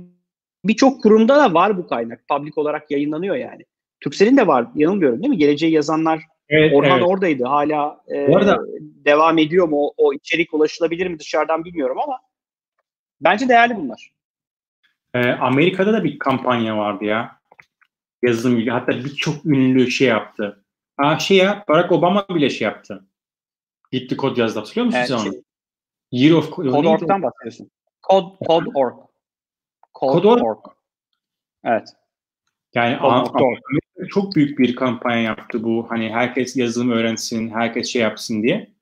[0.65, 2.27] birçok kurumda da var bu kaynak.
[2.27, 3.65] Public olarak yayınlanıyor yani.
[3.99, 4.67] Türksel'in de var.
[4.75, 5.37] Yanılmıyorum değil mi?
[5.37, 7.07] Geleceği yazanlar evet, Orhan evet.
[7.07, 7.43] oradaydı.
[7.43, 8.59] Hala e, arada,
[9.05, 9.77] devam ediyor mu?
[9.77, 12.19] O, o içerik ulaşılabilir mi dışarıdan bilmiyorum ama
[13.21, 14.13] bence değerli bunlar.
[15.13, 17.39] E, Amerika'da da bir kampanya vardı ya.
[18.23, 18.71] Yazılım ilgili.
[18.71, 20.63] Hatta birçok ünlü şey yaptı.
[20.97, 23.05] Ha, şey ya Barack Obama bile şey yaptı.
[23.91, 24.59] Gitti kod yazdı.
[24.59, 25.21] Hatırlıyor musun evet, onu?
[25.21, 25.41] Şey,
[26.11, 27.71] Year of Code.org'dan bahsediyorsun.
[28.09, 29.12] Code, Code.org.
[29.99, 30.59] Code.org.
[31.63, 31.87] Evet.
[32.75, 32.97] Yani
[34.09, 35.85] çok büyük bir kampanya yaptı bu.
[35.89, 38.73] Hani herkes yazılım öğrensin, herkes şey yapsın diye.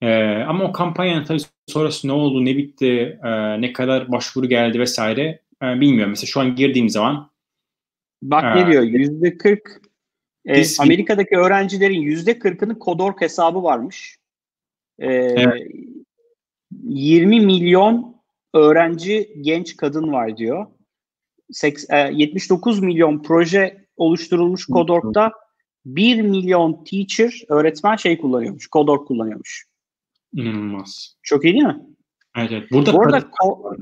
[0.00, 4.78] Ee, ama o kampanyanın tabii sonrası ne oldu, ne bitti, e, ne kadar başvuru geldi
[4.78, 6.10] vesaire e, bilmiyorum.
[6.10, 7.30] Mesela şu an girdiğim zaman
[8.22, 8.82] Bak e, ne diyor?
[8.82, 9.80] Yüzde kırk
[10.46, 14.18] e, Amerika'daki öğrencilerin yüzde kırkının Kodork hesabı varmış.
[14.98, 15.70] E, evet.
[16.82, 18.13] 20 milyon
[18.54, 20.66] öğrenci genç kadın var diyor.
[22.12, 25.32] 79 milyon proje oluşturulmuş Kodork'ta
[25.84, 28.66] 1 milyon teacher, öğretmen şey kullanıyormuş.
[28.66, 29.66] Kodork kullanıyormuş.
[30.32, 31.16] İnanılmaz.
[31.22, 31.80] Çok iyi değil mi?
[32.36, 32.70] Evet, evet.
[32.72, 33.76] Burada Bu arada ko-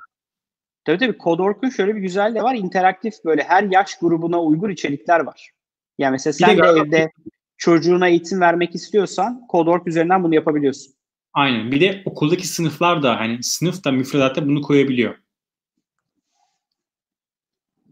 [0.85, 2.55] tabii tabii Kodork'un şöyle bir güzelliği de var.
[2.55, 5.51] İnteraktif böyle her yaş grubuna uygun içerikler var.
[5.99, 7.13] Yani mesela sen de, de evde
[7.57, 10.95] çocuğuna eğitim vermek istiyorsan Kodork üzerinden bunu yapabiliyorsun.
[11.33, 11.73] Aynen.
[11.73, 15.15] Bir de okuldaki sınıflar da hani sınıf da müfredatta bunu koyabiliyor.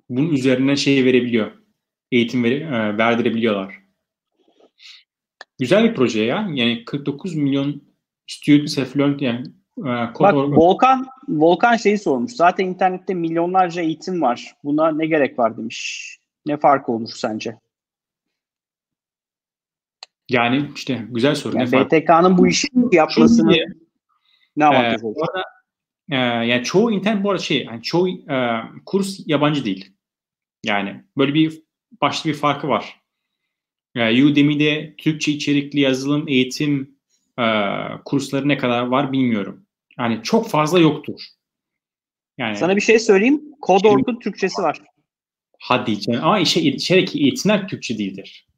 [0.09, 1.53] Bunun üzerinden şey verebiliyor.
[2.13, 3.75] Eğitim ver, e, verdirebiliyorlar.
[5.59, 6.49] Güzel bir proje ya.
[6.55, 7.83] Yani 49 milyon
[8.27, 9.47] student affluent yani
[9.79, 9.85] e,
[10.21, 12.33] Bak Volkan Volkan şeyi sormuş.
[12.33, 14.55] Zaten internette milyonlarca eğitim var.
[14.65, 16.17] Buna ne gerek var demiş.
[16.47, 17.57] Ne farkı olur sence?
[20.31, 21.57] Yani işte güzel soru.
[21.57, 23.79] Yani BTK'nın bu işi yapmasını Şimdi,
[24.57, 25.27] ne avantajı e, olur?
[26.11, 29.93] e, yani çoğu internet bu arada şey, yani çoğu e, kurs yabancı değil.
[30.65, 31.63] Yani böyle bir
[32.01, 33.01] başlı bir farkı var.
[33.95, 36.99] Yani Udemy'de Türkçe içerikli yazılım eğitim
[37.39, 37.45] e,
[38.05, 39.67] kursları ne kadar var bilmiyorum.
[39.99, 41.21] Yani çok fazla yoktur.
[42.39, 43.43] Yani Sana bir şey söyleyeyim.
[43.61, 44.81] Kodork'un şey, Türkçesi var.
[45.61, 46.25] Hadi canım.
[46.25, 48.50] Ama işe, içerik eğitimler Türkçe değildir.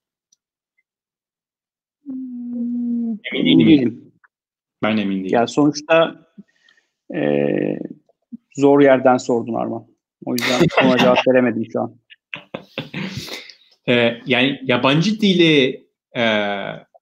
[3.35, 4.13] Emin değilim.
[4.83, 5.39] Ben emin değilim.
[5.39, 6.27] Ya sonuçta
[7.15, 7.21] e,
[8.57, 9.87] zor yerden sordun Arman.
[10.25, 11.97] O yüzden ona cevap veremedim şu an.
[13.89, 16.25] Ee, yani yabancı dili e,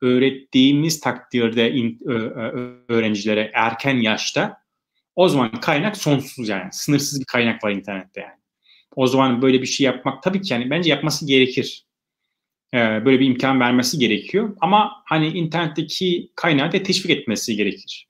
[0.03, 4.61] öğrettiğimiz takdirde in, ö, ö, öğrencilere erken yaşta
[5.17, 6.69] o zaman kaynak sonsuz yani.
[6.73, 8.41] Sınırsız bir kaynak var internette yani.
[8.97, 11.87] O zaman böyle bir şey yapmak tabii ki yani bence yapması gerekir.
[12.75, 14.57] Ee, böyle bir imkan vermesi gerekiyor.
[14.61, 18.09] Ama hani internetteki kaynağı da teşvik etmesi gerekir.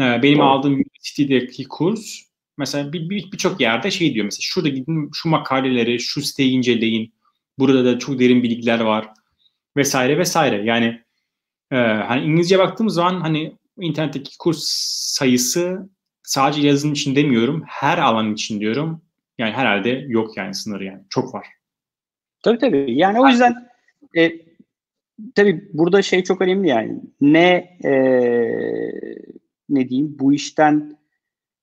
[0.00, 0.46] Ee, benim Doğru.
[0.46, 2.20] aldığım University'deki kurs
[2.58, 7.14] mesela birçok bir, bir yerde şey diyor mesela şurada gidin şu makaleleri, şu siteyi inceleyin.
[7.58, 9.08] Burada da çok derin bilgiler var
[9.76, 10.64] vesaire vesaire.
[10.64, 11.02] Yani
[11.70, 14.64] e, hani İngilizce baktığımız zaman hani internetteki kurs
[15.14, 15.88] sayısı
[16.22, 17.64] sadece yazılım için demiyorum.
[17.66, 19.02] Her alan için diyorum.
[19.38, 21.02] Yani herhalde yok yani sınırı yani.
[21.10, 21.46] Çok var.
[22.42, 22.86] Tabii tabii.
[22.88, 23.63] Yani o yüzden
[24.16, 24.32] e,
[25.34, 27.00] tabii burada şey çok önemli yani.
[27.20, 27.92] Ne e,
[29.68, 30.98] ne diyeyim bu işten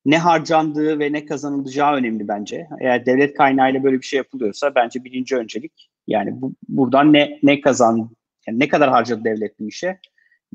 [0.05, 2.67] ne harcandığı ve ne kazanılacağı önemli bence.
[2.79, 7.61] Eğer devlet kaynağıyla böyle bir şey yapılıyorsa bence birinci öncelik yani bu, buradan ne ne
[7.61, 8.09] kazan
[8.47, 9.99] yani ne kadar harcadı devlet bu işe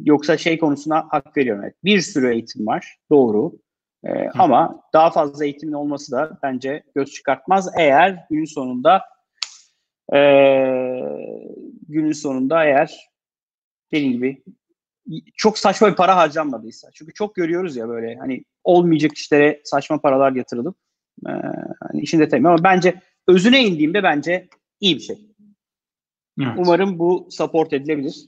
[0.05, 1.65] yoksa şey konusuna hak veriyorum.
[1.65, 3.53] Evet, bir sürü eğitim var doğru
[4.05, 9.03] ee, ama daha fazla eğitimin olması da bence göz çıkartmaz eğer günün sonunda
[10.15, 10.19] e,
[11.89, 13.11] günün sonunda eğer
[13.93, 14.43] dediğim gibi
[15.37, 16.89] çok saçma bir para harcanmadıysa.
[16.95, 20.77] Çünkü çok görüyoruz ya böyle hani olmayacak işlere saçma paralar yatırılıp
[21.27, 21.33] e,
[21.89, 24.49] hani işin detayı ama bence özüne indiğimde bence
[24.81, 25.19] iyi bir şey.
[26.41, 26.53] Evet.
[26.57, 28.27] Umarım bu support edilebilir.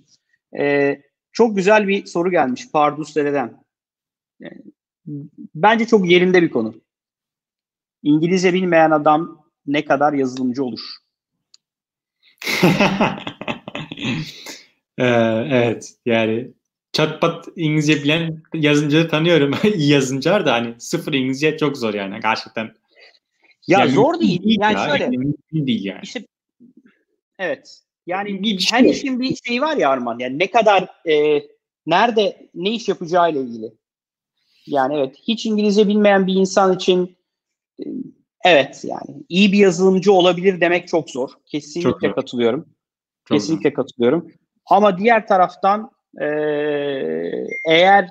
[0.58, 0.96] E,
[1.32, 3.64] çok güzel bir soru gelmiş Pardus Dere'den.
[4.42, 4.46] E,
[5.54, 6.74] bence çok yerinde bir konu.
[8.02, 10.80] İngilizce bilmeyen adam ne kadar yazılımcı olur?
[14.98, 15.04] ee,
[15.50, 16.50] evet yani
[16.92, 19.54] çatpat İngilizce bilen yazımcıları tanıyorum.
[19.74, 22.74] İyi yazımcılar da hani sıfır İngilizce çok zor yani gerçekten.
[23.66, 24.42] Ya yani zor değil.
[24.42, 24.58] değil.
[24.60, 25.10] Yani ya, şöyle.
[25.52, 26.00] değil yani.
[26.02, 26.26] İşte,
[27.38, 27.80] evet.
[28.06, 28.78] Yani bir şey.
[28.78, 30.18] her işin bir şeyi var ya Arman.
[30.18, 31.42] Yani ne kadar e,
[31.86, 33.72] nerede ne iş yapacağı ile ilgili.
[34.66, 37.16] Yani evet hiç İngilizce bilmeyen bir insan için
[37.80, 37.84] e,
[38.44, 41.30] evet yani iyi bir yazılımcı olabilir demek çok zor.
[41.46, 42.14] Kesinlikle çok zor.
[42.14, 42.66] katılıyorum.
[43.28, 44.32] Çok Kesinlikle katılıyorum.
[44.66, 46.26] Ama diğer taraftan e,
[47.66, 48.08] eğer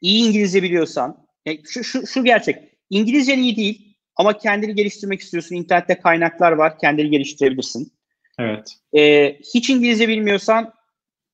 [0.00, 1.26] iyi İngilizce biliyorsan
[1.64, 2.58] şu, şu, şu gerçek
[2.90, 5.56] İngilizcen iyi değil ama kendini geliştirmek istiyorsun.
[5.56, 6.78] İnternette kaynaklar var.
[6.78, 7.92] Kendini geliştirebilirsin.
[8.38, 8.76] Evet.
[8.96, 10.72] E, hiç İngilizce bilmiyorsan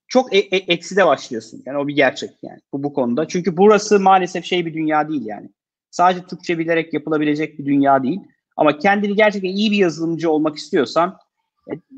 [0.08, 1.62] çok e, e, ekside başlıyorsun.
[1.66, 3.28] Yani o bir gerçek yani bu, bu konuda.
[3.28, 5.50] Çünkü burası maalesef şey bir dünya değil yani.
[5.90, 8.20] Sadece Türkçe bilerek yapılabilecek bir dünya değil.
[8.56, 11.14] Ama kendini gerçekten iyi bir yazılımcı olmak istiyorsan e,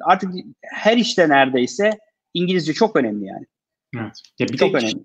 [0.05, 0.31] artık
[0.63, 1.91] her işte neredeyse
[2.35, 3.47] İngilizce çok önemli yani.
[3.97, 4.23] Evet.
[4.39, 5.03] Ya bir çok önemli.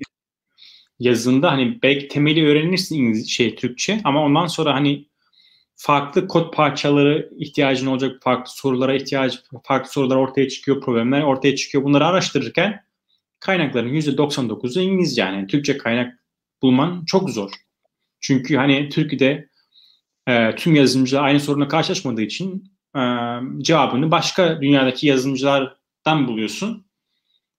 [1.00, 5.08] Yazında hani belki temeli öğrenirsin İngilizce, şey Türkçe ama ondan sonra hani
[5.76, 11.84] farklı kod parçaları ihtiyacın olacak, farklı sorulara ihtiyaç, farklı sorular ortaya çıkıyor, problemler ortaya çıkıyor.
[11.84, 12.84] Bunları araştırırken
[13.40, 15.48] kaynakların %99'u İngilizce yani.
[15.48, 16.24] Türkçe kaynak
[16.62, 17.52] bulman çok zor.
[18.20, 19.50] Çünkü hani Türkiye'de
[20.28, 23.02] e, tüm yazılımcılar aynı sorunla karşılaşmadığı için e,
[23.64, 26.88] cevabını başka dünyadaki yazılımcılardan buluyorsun.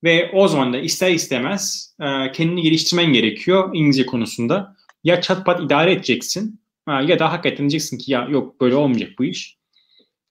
[0.05, 4.77] Ve o zaman da ister istemez e, kendini geliştirmen gerekiyor İngilizce konusunda.
[5.05, 9.25] Ya chatbot idare edeceksin e, ya da hakikaten diyeceksin ki ya yok böyle olmayacak bu
[9.25, 9.59] iş.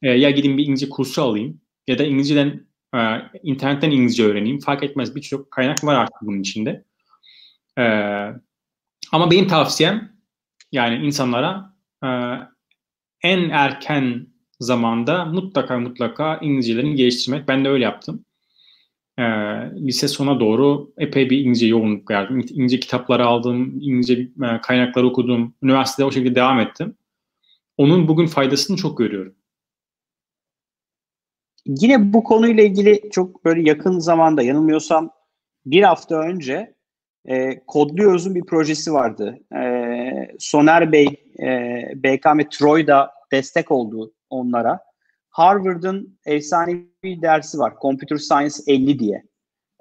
[0.02, 3.00] E, ya gidin bir İngilizce kursu alayım ya da İngilizceden e,
[3.44, 4.60] internetten İngilizce öğreneyim.
[4.60, 6.84] Fark etmez birçok kaynak var artık bunun içinde.
[7.78, 7.84] E,
[9.12, 10.12] ama benim tavsiyem
[10.72, 12.10] yani insanlara e,
[13.22, 14.28] en erken
[14.60, 17.48] zamanda mutlaka mutlaka İngilizcelerini geliştirmek.
[17.48, 18.26] Ben de öyle yaptım.
[19.20, 19.24] E,
[19.76, 22.40] lise sona doğru epey bir İngilizce yoğunluk verdim.
[22.40, 25.54] İngilizce kitapları aldım, İngilizce e, kaynaklar okudum.
[25.64, 26.96] Üniversitede o şekilde devam ettim.
[27.78, 29.36] Onun bugün faydasını çok görüyorum.
[31.66, 35.12] Yine bu konuyla ilgili çok böyle yakın zamanda yanılmıyorsam
[35.66, 36.76] bir hafta önce
[37.26, 39.40] e, Kodluyoruz'un bir projesi vardı.
[39.56, 41.08] E, Soner Bey,
[41.40, 44.80] e, BKM Troy'da destek oldu onlara.
[45.30, 47.74] Harvard'ın efsanevi dersi var.
[47.82, 49.24] Computer Science 50 diye.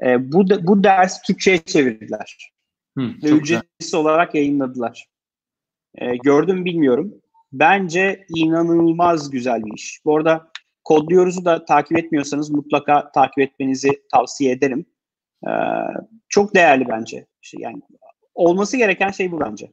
[0.02, 2.52] E, bu, bu ders Türkçe'ye çevirdiler.
[2.98, 5.06] Hı, Ve ücretsiz olarak yayınladılar.
[5.94, 7.14] E, gördüm bilmiyorum.
[7.52, 10.00] Bence inanılmaz güzel bir iş.
[10.04, 10.50] Bu arada
[10.84, 14.86] Kodluyoruz'u da takip etmiyorsanız mutlaka takip etmenizi tavsiye ederim.
[15.46, 15.50] Ee,
[16.28, 17.26] çok değerli bence.
[17.42, 17.82] İşte yani
[18.34, 19.72] olması gereken şey bu bence.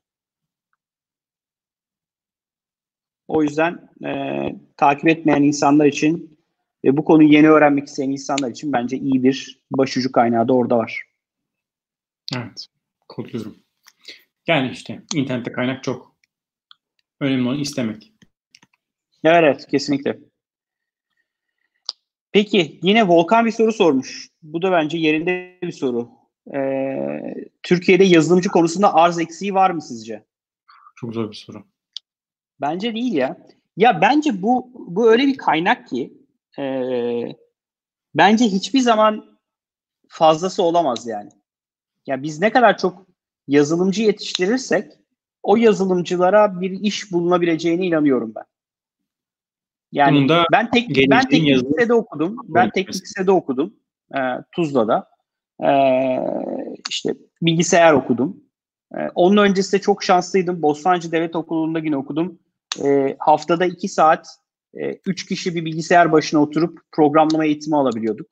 [3.34, 4.12] O yüzden e,
[4.78, 6.40] takip etmeyen insanlar için
[6.86, 10.78] ve bu konuyu yeni öğrenmek isteyen insanlar için bence iyi bir başucu kaynağı da orada
[10.78, 11.04] var.
[12.36, 12.68] Evet,
[13.10, 13.56] kodluyorum.
[14.48, 16.16] Yani işte internette kaynak çok.
[17.20, 18.14] Önemli olan istemek.
[19.24, 20.20] Evet, kesinlikle.
[22.32, 24.30] Peki yine Volkan bir soru sormuş.
[24.44, 26.10] Bu da bence yerinde bir soru.
[26.56, 30.26] Ee, Türkiye'de yazılımcı konusunda arz eksiği var mı sizce?
[30.96, 31.73] Çok zor bir soru.
[32.62, 33.38] Bence değil ya.
[33.78, 36.14] Ya bence bu bu öyle bir kaynak ki
[36.60, 36.64] e,
[38.16, 39.40] bence hiçbir zaman
[40.08, 41.30] fazlası olamaz yani.
[42.08, 43.08] Ya biz ne kadar çok
[43.48, 44.92] yazılımcı yetiştirirsek
[45.44, 48.44] o yazılımcılara bir iş bulunabileceğine inanıyorum ben.
[49.92, 51.70] Yani Bunun ben tek ben teknik yazılı...
[51.70, 52.38] lisede okudum.
[52.48, 53.74] Ben teknik lisede okudum.
[54.16, 54.20] E,
[54.52, 55.10] Tuzla'da.
[55.64, 55.70] E,
[56.90, 58.43] işte bilgisayar okudum.
[58.98, 60.62] E, onun öncesinde çok şanslıydım.
[60.62, 62.40] Bostancı Devlet Okulu'nda yine okudum.
[62.84, 64.28] E, haftada iki saat
[64.74, 68.28] e, üç kişi bir bilgisayar başına oturup programlama eğitimi alabiliyorduk.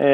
[0.00, 0.06] e,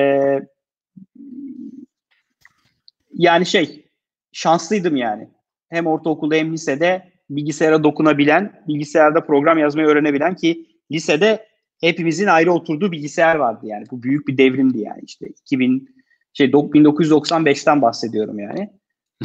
[3.12, 3.86] yani şey
[4.32, 5.28] şanslıydım yani.
[5.68, 11.46] Hem ortaokulda hem lisede bilgisayara dokunabilen, bilgisayarda program yazmayı öğrenebilen ki lisede
[11.80, 13.84] hepimizin ayrı oturduğu bilgisayar vardı yani.
[13.90, 15.88] Bu büyük bir devrimdi yani işte 2000
[16.32, 18.70] şey 1995'ten bahsediyorum yani.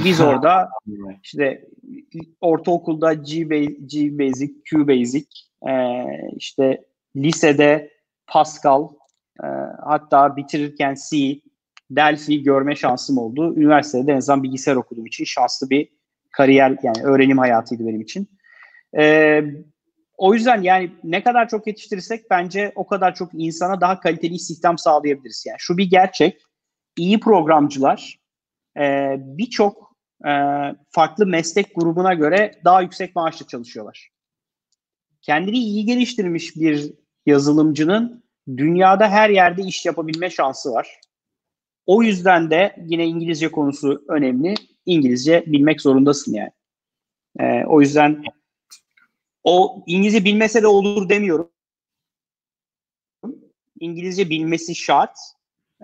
[0.03, 0.69] Biz orada
[1.23, 1.65] işte
[2.41, 3.43] ortaokulda G,
[3.85, 5.27] G Basic, Q Basic,
[5.69, 6.03] e,
[6.37, 7.91] işte lisede
[8.27, 8.89] Pascal,
[9.43, 9.47] e,
[9.85, 11.39] hatta bitirirken C,
[11.91, 13.55] Delphi görme şansım oldu.
[13.55, 15.89] Üniversitede en azından bilgisayar okuduğum için şanslı bir
[16.31, 18.29] kariyer yani öğrenim hayatıydı benim için.
[18.97, 19.41] E,
[20.17, 24.77] o yüzden yani ne kadar çok yetiştirirsek bence o kadar çok insana daha kaliteli istihdam
[24.77, 25.43] sağlayabiliriz.
[25.47, 26.41] Yani şu bir gerçek.
[26.97, 28.19] İyi programcılar
[28.77, 29.84] e, birçok
[30.25, 30.31] e,
[30.89, 34.09] farklı meslek grubuna göre daha yüksek maaşla çalışıyorlar.
[35.21, 36.93] Kendini iyi geliştirmiş bir
[37.25, 38.23] yazılımcının
[38.57, 40.99] dünyada her yerde iş yapabilme şansı var.
[41.85, 44.55] O yüzden de yine İngilizce konusu önemli.
[44.85, 46.51] İngilizce bilmek zorundasın yani.
[47.39, 48.23] E, o yüzden
[49.43, 51.51] o İngilizce bilmese de olur demiyorum.
[53.79, 55.17] İngilizce bilmesi şart.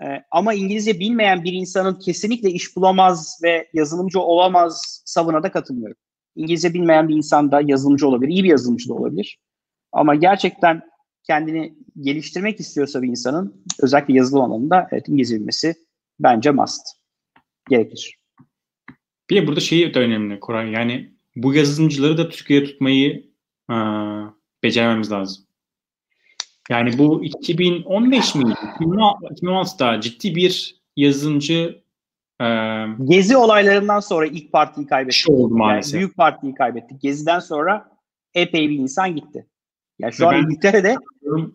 [0.00, 5.96] Ee, ama İngilizce bilmeyen bir insanın kesinlikle iş bulamaz ve yazılımcı olamaz savına da katılmıyorum.
[6.36, 9.38] İngilizce bilmeyen bir insan da yazılımcı olabilir, iyi bir yazılımcı da olabilir.
[9.92, 10.82] Ama gerçekten
[11.26, 15.74] kendini geliştirmek istiyorsa bir insanın özellikle yazılım alanında evet, İngilizce bilmesi
[16.20, 16.82] bence must.
[17.70, 18.18] Gerekir.
[19.30, 20.70] Bir de burada şey de önemli Koray.
[20.70, 23.30] Yani bu yazılımcıları da Türkiye'de tutmayı
[23.70, 23.76] e,
[24.62, 25.44] becermemiz lazım.
[26.70, 28.54] Yani bu 2015 miydi?
[28.80, 31.82] 2016'da ciddi bir yazılımcı
[32.42, 32.46] e,
[33.04, 35.24] Gezi olaylarından sonra ilk partiyi kaybettik.
[35.24, 35.94] Şey oldu maalesef.
[35.94, 37.00] Yani büyük partiyi kaybettik.
[37.00, 37.88] Gezi'den sonra
[38.34, 39.46] epey bir insan gitti.
[39.98, 40.96] Yani şu Ve an İngiltere'de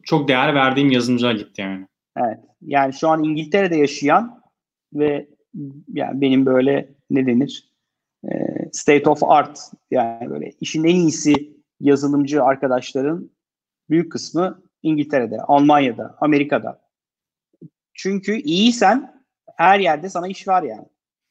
[0.04, 1.88] çok değer verdiğim yazılımcılar gitti yani.
[2.18, 2.40] Evet.
[2.62, 4.42] Yani şu an İngiltere'de yaşayan
[4.94, 5.28] ve
[5.94, 7.72] yani benim böyle ne denir?
[8.24, 8.30] E,
[8.72, 9.60] state of art
[9.92, 13.32] yani böyle işin en iyisi yazılımcı arkadaşların
[13.90, 16.82] büyük kısmı İngiltere'de, Almanya'da, Amerika'da.
[17.94, 19.24] Çünkü iyiysen
[19.58, 20.88] her yerde sana iş var yani.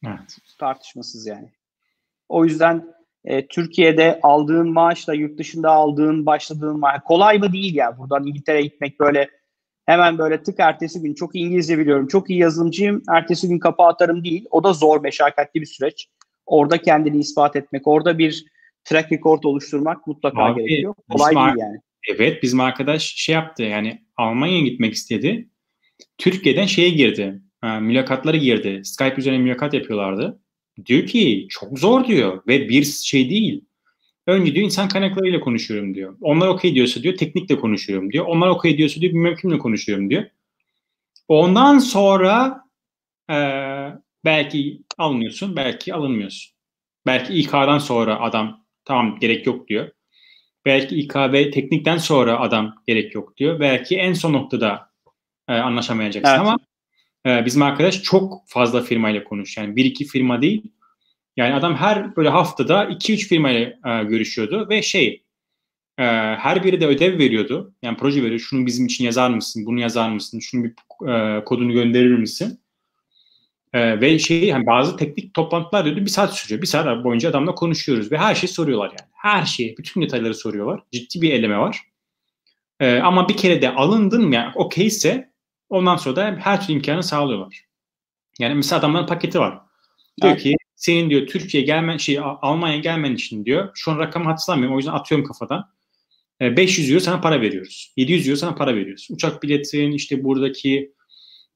[0.07, 0.39] Evet.
[0.59, 1.53] Tartışmasız yani.
[2.29, 7.99] O yüzden e, Türkiye'de aldığın maaşla yurt dışında aldığın, başladığın maaş kolay mı değil ya.
[7.99, 9.31] Buradan İngiltere'ye gitmek böyle
[9.87, 14.25] hemen böyle tık ertesi gün çok İngilizce biliyorum, çok iyi yazılımcıyım, ertesi gün kapı atarım
[14.25, 14.47] değil.
[14.51, 16.09] O da zor, meşakkatli bir süreç.
[16.47, 18.47] Orada kendini ispat etmek, orada bir
[18.85, 20.95] track record oluşturmak mutlaka Abi, gerekiyor.
[21.11, 21.81] Kolay değil yani.
[22.07, 25.49] Evet bizim arkadaş şey yaptı yani Almanya'ya gitmek istedi.
[26.19, 27.43] Türkiye'den şeye girdi.
[27.65, 28.83] E, mülakatlara girdi.
[28.85, 30.41] Skype üzerine mülakat yapıyorlardı.
[30.87, 33.65] Diyor ki çok zor diyor ve bir şey değil.
[34.27, 36.17] Önce diyor insan kaynaklarıyla konuşuyorum diyor.
[36.21, 38.25] Onlar okey diyorsa diyor teknikle konuşuyorum diyor.
[38.27, 40.25] Onlar okey diyorsa diyor bilmem kimle konuşuyorum diyor.
[41.29, 42.63] Ondan sonra
[43.31, 43.37] e,
[44.25, 46.55] belki alınıyorsun, belki alınmıyorsun.
[47.07, 49.91] Belki İK'dan sonra adam tamam gerek yok diyor.
[50.67, 53.61] Belki İKB teknikten sonra adam gerek yok diyor.
[53.61, 54.91] Belki en son noktada
[55.49, 56.41] e, anlaşamayacaksın evet.
[56.41, 56.59] ama
[57.27, 59.57] e, bizim arkadaş çok fazla firmayla konuş.
[59.57, 60.73] Yani bir iki firma değil.
[61.37, 65.25] Yani adam her böyle haftada iki üç firmayla e, görüşüyordu ve şey
[65.99, 66.05] e,
[66.37, 67.75] her biri de ödev veriyordu.
[67.83, 68.41] Yani proje veriyor.
[68.41, 69.67] Şunu bizim için yazar mısın?
[69.67, 70.39] Bunu yazar mısın?
[70.39, 70.73] Şunu bir
[71.11, 72.61] e, kodunu gönderir misin?
[73.77, 76.63] Ee, ve şey hani bazı teknik toplantılar diyordu bir saat sürüyor.
[76.63, 79.11] Bir saat boyunca adamla konuşuyoruz ve her şeyi soruyorlar yani.
[79.13, 80.81] Her şeyi, bütün detayları soruyorlar.
[80.93, 81.81] Ciddi bir eleme var.
[82.81, 85.31] Ee, ama bir kere de alındın mı yani okeyse
[85.69, 87.65] ondan sonra da her türlü imkanı sağlıyorlar.
[88.39, 89.59] Yani mesela adamların paketi var.
[90.23, 90.43] Diyor evet.
[90.43, 93.71] ki senin diyor Türkiye gelmen şey Almanya gelmen için diyor.
[93.75, 95.71] Şu an rakamı hatırlamıyorum o yüzden atıyorum kafadan.
[96.41, 97.93] 500 euro sana para veriyoruz.
[97.97, 99.09] 700 euro sana para veriyoruz.
[99.11, 100.93] Uçak biletin işte buradaki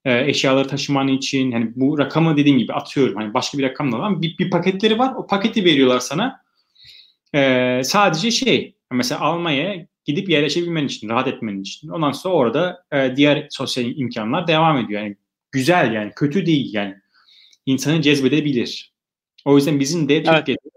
[0.05, 4.23] e, eşyaları taşıman için hani bu rakamı dediğim gibi atıyorum hani başka bir rakamla olan
[4.23, 5.15] bir, bir paketleri var.
[5.17, 6.43] O paketi veriyorlar sana.
[7.35, 11.89] E, sadece şey mesela Almanya'ya gidip yerleşebilmen için, rahat etmen için.
[11.89, 15.03] Ondan sonra orada e, diğer sosyal imkanlar devam ediyor.
[15.03, 15.17] Yani
[15.53, 16.95] güzel yani kötü değil yani.
[17.67, 18.93] insanı cezbedebilir.
[19.45, 20.71] O yüzden bizim de Türkiye'de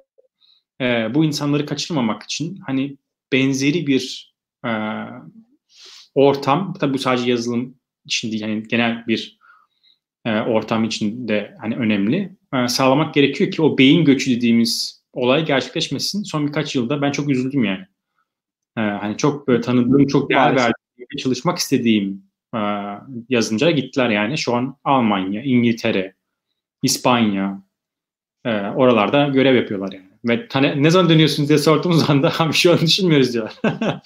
[0.82, 2.98] e, bu insanları kaçırmamak için hani
[3.32, 4.34] benzeri bir
[4.66, 4.72] e,
[6.16, 7.76] ortam, tabi bu sadece yazılım
[8.32, 9.40] değil yani genel bir
[10.26, 12.36] e, ortam için de hani önemli.
[12.54, 16.24] E, sağlamak gerekiyor ki o beyin göçü dediğimiz olay gerçekleşmesin.
[16.24, 17.86] Son birkaç yılda ben çok üzüldüm yani.
[18.78, 22.24] E, hani çok böyle tanıdığım, çok değer verdiğim, çalışmak istediğim
[22.56, 22.60] e,
[23.30, 24.38] yazınca gittiler yani.
[24.38, 26.14] Şu an Almanya, İngiltere,
[26.84, 27.64] İspanya
[28.46, 30.14] e, oralarda görev yapıyorlar yani.
[30.26, 30.48] Ve
[30.82, 33.54] ne zaman dönüyorsunuz diye sorduğumuz anda bir şey düşünmüyoruz diyorlar.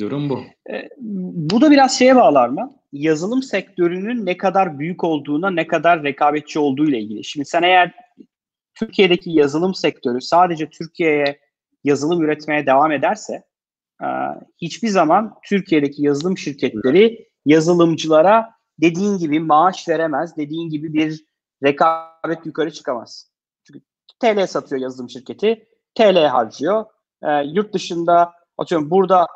[0.00, 0.40] Durum bu.
[0.70, 2.76] E, bu da biraz şeye bağlar mı?
[2.92, 7.24] Yazılım sektörünün ne kadar büyük olduğuna, ne kadar rekabetçi olduğu ile ilgili.
[7.24, 7.94] Şimdi sen eğer
[8.74, 11.40] Türkiye'deki yazılım sektörü sadece Türkiye'ye
[11.84, 13.44] yazılım üretmeye devam ederse
[14.02, 14.06] e,
[14.58, 21.24] hiçbir zaman Türkiye'deki yazılım şirketleri yazılımcılara dediğin gibi maaş veremez, dediğin gibi bir
[21.64, 23.30] rekabet yukarı çıkamaz.
[23.64, 23.80] Çünkü
[24.20, 26.84] TL satıyor yazılım şirketi, TL harcıyor.
[27.22, 29.26] E, yurt dışında atıyorum burada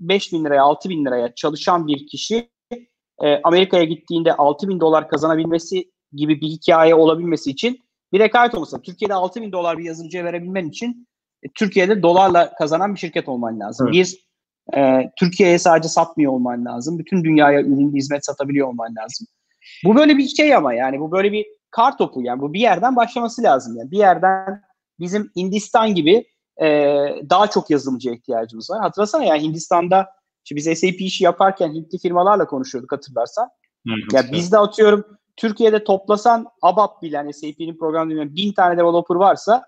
[0.00, 2.50] 5 bin liraya 6 bin liraya çalışan bir kişi
[3.24, 7.80] e, Amerika'ya gittiğinde 6 bin dolar kazanabilmesi gibi bir hikaye olabilmesi için
[8.12, 8.82] bir rekabet olması.
[8.82, 11.08] Türkiye'de 6 bin dolar bir yazılımcıya verebilmen için
[11.42, 13.86] e, Türkiye'de dolarla kazanan bir şirket olman lazım.
[13.86, 13.94] Evet.
[13.94, 14.26] Bir,
[14.78, 16.98] e, Türkiye'ye sadece satmıyor olman lazım.
[16.98, 19.26] Bütün dünyaya ürün, hizmet satabiliyor olman lazım.
[19.84, 22.96] Bu böyle bir şey ama yani bu böyle bir kar topu yani bu bir yerden
[22.96, 24.62] başlaması lazım yani bir yerden
[25.00, 26.24] bizim Hindistan gibi
[26.62, 26.66] e,
[27.30, 28.80] daha çok yazılımcıya ihtiyacımız var.
[28.80, 30.08] Hatırlasana ya Hindistan'da
[30.44, 33.48] işte biz SAP işi yaparken Hintli firmalarla konuşuyorduk hatırlarsan.
[33.88, 35.04] Evet, ya bizde atıyorum
[35.36, 39.64] Türkiye'de toplasan ABAP bilen SAP'nin program bilen bin tane developer varsa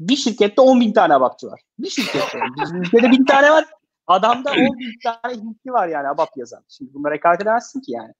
[0.00, 1.60] bir şirkette 10 bin tane ABAP'çı var.
[1.78, 2.38] Bir şirkette.
[2.62, 3.64] Bizim ülkede bin tane var.
[4.06, 6.64] Adamda 10 bin tane Hintli var yani ABAP yazan.
[6.68, 8.12] Şimdi bunları rekabet edemezsin ki yani.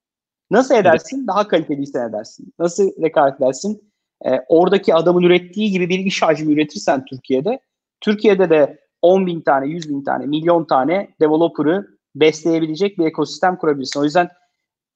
[0.51, 1.27] Nasıl edersin?
[1.27, 2.55] Daha kaliteliysen edersin.
[2.59, 3.93] Nasıl rekabet edersin?
[4.27, 7.61] Ee, oradaki adamın ürettiği gibi bir iş hacmi üretirsen Türkiye'de,
[8.07, 14.01] Türkiye'de de 10 bin tane, 100 bin tane, milyon tane developer'ı besleyebilecek bir ekosistem kurabilirsin.
[14.01, 14.29] O yüzden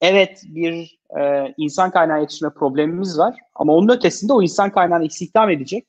[0.01, 5.49] evet bir e, insan kaynağı yetiştirme problemimiz var ama onun ötesinde o insan kaynağını istihdam
[5.49, 5.87] edecek,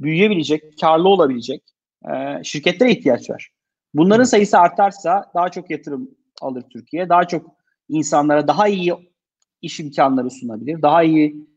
[0.00, 1.62] büyüyebilecek, karlı olabilecek
[2.04, 3.50] e, şirketlere ihtiyaç var.
[3.94, 6.10] Bunların sayısı artarsa daha çok yatırım
[6.40, 7.46] alır Türkiye, daha çok
[7.88, 8.94] insanlara daha iyi
[9.62, 11.48] iş imkanları sunabilir, daha iyi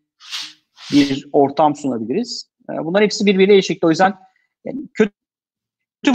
[0.91, 2.51] bir ortam sunabiliriz.
[2.69, 3.87] E, bunlar hepsi birbiriyle eşlikte.
[3.87, 4.28] O yüzden
[4.65, 5.13] yani kötü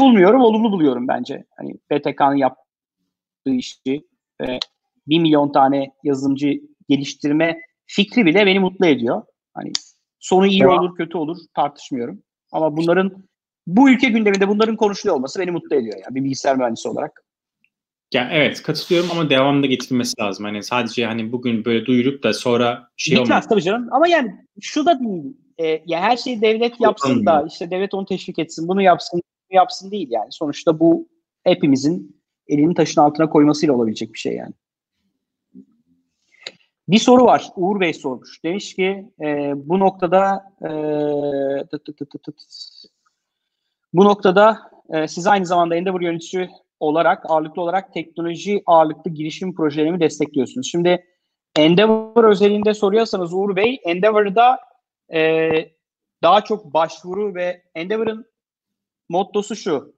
[0.00, 1.44] bulmuyorum, olumlu buluyorum bence.
[1.56, 4.04] Hani PTK'nın yaptığı işi
[4.40, 4.58] ve
[5.06, 9.22] 1 milyon tane yazılımcı geliştirme fikri bile beni mutlu ediyor.
[9.54, 9.72] Hani
[10.18, 12.22] sonu iyi olur, kötü olur tartışmıyorum.
[12.52, 13.24] Ama bunların
[13.66, 17.24] bu ülke gündeminde bunların konuşuluyor olması beni mutlu ediyor yani bir bilgisayar mühendisi olarak.
[18.14, 20.44] Ya evet katılıyorum ama devamında getirilmesi lazım.
[20.44, 23.48] Hani sadece hani bugün böyle duyurup da sonra şey Bitmez olmaz.
[23.48, 23.88] tabii canım.
[23.90, 25.36] Ama yani şu da değil.
[25.58, 29.56] E, ya her şeyi devlet yapsın da işte devlet onu teşvik etsin, bunu yapsın, bunu
[29.56, 30.32] yapsın değil yani.
[30.32, 31.08] Sonuçta bu
[31.44, 34.52] hepimizin elini taşın altına koymasıyla olabilecek bir şey yani.
[36.88, 37.48] Bir soru var.
[37.56, 38.44] Uğur Bey sormuş.
[38.44, 40.68] Demiş ki e, bu noktada e,
[41.70, 42.42] tıt tıt tıt tıt,
[43.92, 44.58] bu noktada
[44.94, 46.50] e, siz aynı zamanda Endeavor yöneticisi
[46.80, 50.70] olarak ağırlıklı olarak teknoloji ağırlıklı girişim projelerini destekliyorsunuz.
[50.70, 51.04] Şimdi
[51.56, 54.58] Endeavor özelinde soruyorsanız Uğur Bey, Endeavor'da
[55.12, 55.50] e,
[56.22, 58.26] daha çok başvuru ve Endeavor'ın
[59.08, 59.94] mottosu şu.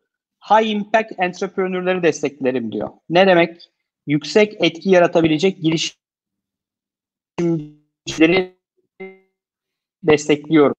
[0.51, 2.89] High impact entrepreneur'ları desteklerim diyor.
[3.11, 3.71] Ne demek?
[4.07, 8.57] Yüksek etki yaratabilecek girişimcileri
[10.03, 10.75] destekliyorum.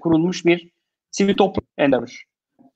[0.00, 0.72] Kurulmuş bir
[1.10, 2.24] sivil toplum Endeavor.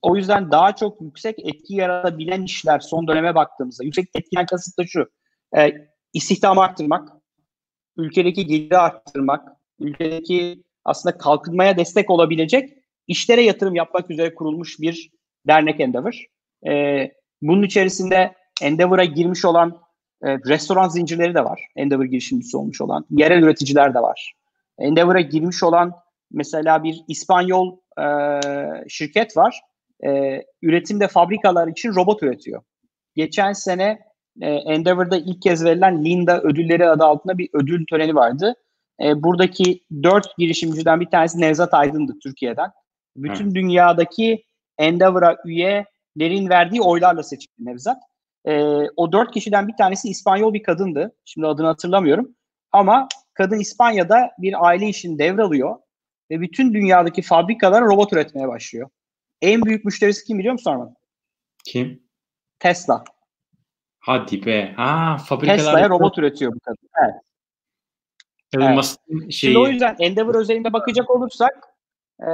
[0.03, 4.87] O yüzden daha çok yüksek etki yaratabilen işler son döneme baktığımızda, yüksek etkiden kasıt da
[4.87, 5.11] şu,
[5.57, 7.09] e, istihdamı arttırmak,
[7.97, 12.71] ülkedeki geliri arttırmak, ülkedeki aslında kalkınmaya destek olabilecek
[13.07, 15.11] işlere yatırım yapmak üzere kurulmuş bir
[15.47, 16.25] dernek Endeavor.
[16.67, 17.03] E,
[17.43, 19.81] bunun içerisinde Endeavor'a girmiş olan
[20.23, 21.67] e, restoran zincirleri de var.
[21.77, 23.07] Endeavor girişimcisi olmuş olan.
[23.11, 24.33] Yerel üreticiler de var.
[24.79, 25.93] Endeavor'a girmiş olan
[26.31, 28.41] mesela bir İspanyol e,
[28.89, 29.61] şirket var.
[30.07, 32.63] E, üretimde fabrikalar için robot üretiyor.
[33.15, 33.99] Geçen sene
[34.41, 38.55] e, Endeavor'da ilk kez verilen Linda ödülleri adı altında bir ödül töreni vardı.
[39.03, 42.71] E, buradaki dört girişimciden bir tanesi Nevzat Aydın'dı Türkiye'den.
[43.17, 43.55] Bütün Hı.
[43.55, 44.45] dünyadaki
[44.79, 47.99] Endeavor'a üyelerin verdiği oylarla seçildi Nevzat.
[48.45, 48.63] E,
[48.97, 51.17] o dört kişiden bir tanesi İspanyol bir kadındı.
[51.25, 52.35] Şimdi adını hatırlamıyorum.
[52.73, 55.77] Ama kadın İspanya'da bir aile işini devralıyor
[56.31, 58.89] ve bütün dünyadaki fabrikalara robot üretmeye başlıyor.
[59.43, 60.95] En büyük müşterisi kim biliyor musun Arman?
[61.65, 62.03] Kim?
[62.59, 63.05] Tesla.
[64.01, 64.73] Hadi be.
[64.77, 65.59] Ha, fabrikalar...
[65.59, 66.89] Tesla'ya robot üretiyor bu kadın.
[67.05, 67.26] Evet.
[68.55, 68.97] Evet.
[69.09, 69.33] Şeyi...
[69.33, 71.69] Şimdi o yüzden Endeavor özelinde bakacak olursak
[72.21, 72.31] e,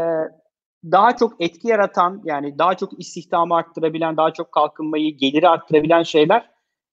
[0.84, 6.50] daha çok etki yaratan yani daha çok istihdamı arttırabilen, daha çok kalkınmayı, geliri arttırabilen şeyler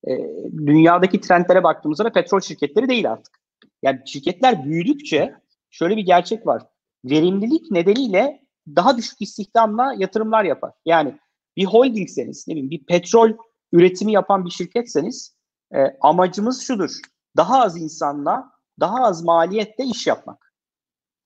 [0.07, 0.11] e,
[0.57, 3.39] dünyadaki trendlere baktığımızda da petrol şirketleri değil artık.
[3.83, 5.35] Yani şirketler büyüdükçe
[5.69, 6.63] şöyle bir gerçek var.
[7.05, 8.43] Verimlilik nedeniyle
[8.75, 10.71] daha düşük istihdamla yatırımlar yapar.
[10.85, 11.13] Yani
[11.57, 13.31] bir holdingseniz, ne bileyim bir petrol
[13.71, 15.35] üretimi yapan bir şirketseniz
[15.75, 16.91] e, amacımız şudur.
[17.37, 20.53] Daha az insanla, daha az maliyette iş yapmak.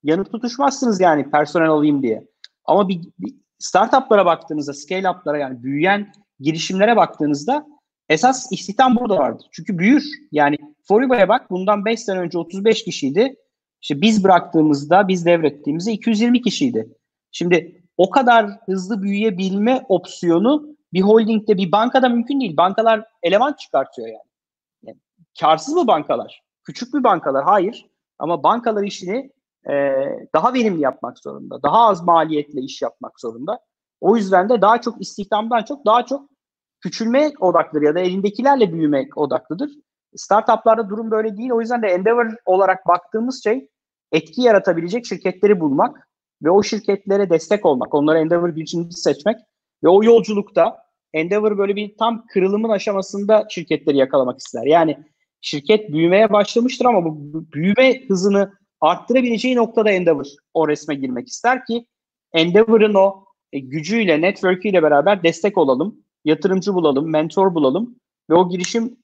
[0.04, 2.28] Yanıp tutuşmazsınız yani personel alayım diye.
[2.66, 7.66] Ama bir, bir startuplara baktığınızda, scale-up'lara yani büyüyen girişimlere baktığınızda
[8.10, 9.48] esas istihdam burada vardır.
[9.52, 10.04] Çünkü büyür.
[10.32, 13.36] Yani Foriba'ya bak bundan 5 sene önce 35 kişiydi.
[13.82, 16.90] İşte biz bıraktığımızda, biz devrettiğimizde 220 kişiydi.
[17.32, 22.58] Şimdi o kadar hızlı büyüyebilme opsiyonu bir holdingde, bir bankada mümkün değil.
[22.58, 24.30] Bankalar eleman çıkartıyor yani.
[24.84, 24.98] yani
[25.40, 26.42] karsız mı bankalar?
[26.64, 27.44] Küçük mü bankalar?
[27.44, 27.90] Hayır.
[28.20, 29.32] Ama bankalar işini
[29.70, 29.74] e,
[30.36, 31.64] daha verimli yapmak zorunda.
[31.64, 33.60] Daha az maliyetle iş yapmak zorunda.
[34.02, 36.30] O yüzden de daha çok istihdamdan çok daha çok
[36.80, 39.72] küçülmeye odaklıdır ya da elindekilerle büyümek odaklıdır.
[40.16, 41.52] Startuplarda durum böyle değil.
[41.52, 43.70] O yüzden de Endeavor olarak baktığımız şey
[44.12, 46.10] etki yaratabilecek şirketleri bulmak
[46.44, 47.94] ve o şirketlere destek olmak.
[47.94, 49.38] Onları Endeavor birincisi seçmek
[49.84, 50.84] ve o yolculukta
[51.14, 54.66] Endeavor böyle bir tam kırılımın aşamasında şirketleri yakalamak ister.
[54.66, 55.06] Yani
[55.44, 61.86] şirket büyümeye başlamıştır ama bu büyüme hızını arttırabileceği noktada Endeavor o resme girmek ister ki
[62.34, 67.96] Endeavor'ın o e, gücüyle, network'iyle beraber destek olalım, yatırımcı bulalım, mentor bulalım
[68.30, 68.98] ve o girişim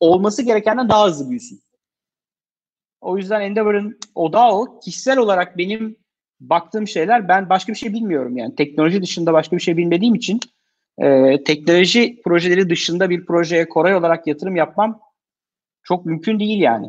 [0.00, 1.60] olması gerekenden daha hızlı büyüsün.
[3.00, 4.80] O yüzden Endeavor'ın odağı o.
[4.80, 5.96] Kişisel olarak benim
[6.40, 8.54] baktığım şeyler ben başka bir şey bilmiyorum yani.
[8.54, 10.40] Teknoloji dışında başka bir şey bilmediğim için
[10.98, 15.05] e, teknoloji projeleri dışında bir projeye Koray olarak yatırım yapmam
[15.88, 16.86] çok mümkün değil yani.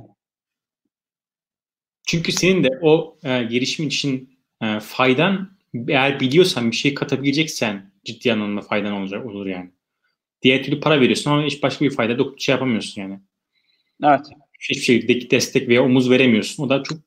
[2.08, 8.34] Çünkü senin de o e, girişim için e, faydan eğer biliyorsan bir şey katabileceksen ciddi
[8.34, 9.72] anlamda faydan olacak olur yani.
[10.42, 13.20] Diğer türlü para veriyorsun ama hiç başka bir fayda da şey yapamıyorsun yani.
[14.04, 14.26] Evet.
[14.60, 16.64] Hiçbir şekilde destek veya omuz veremiyorsun.
[16.64, 16.98] O da çok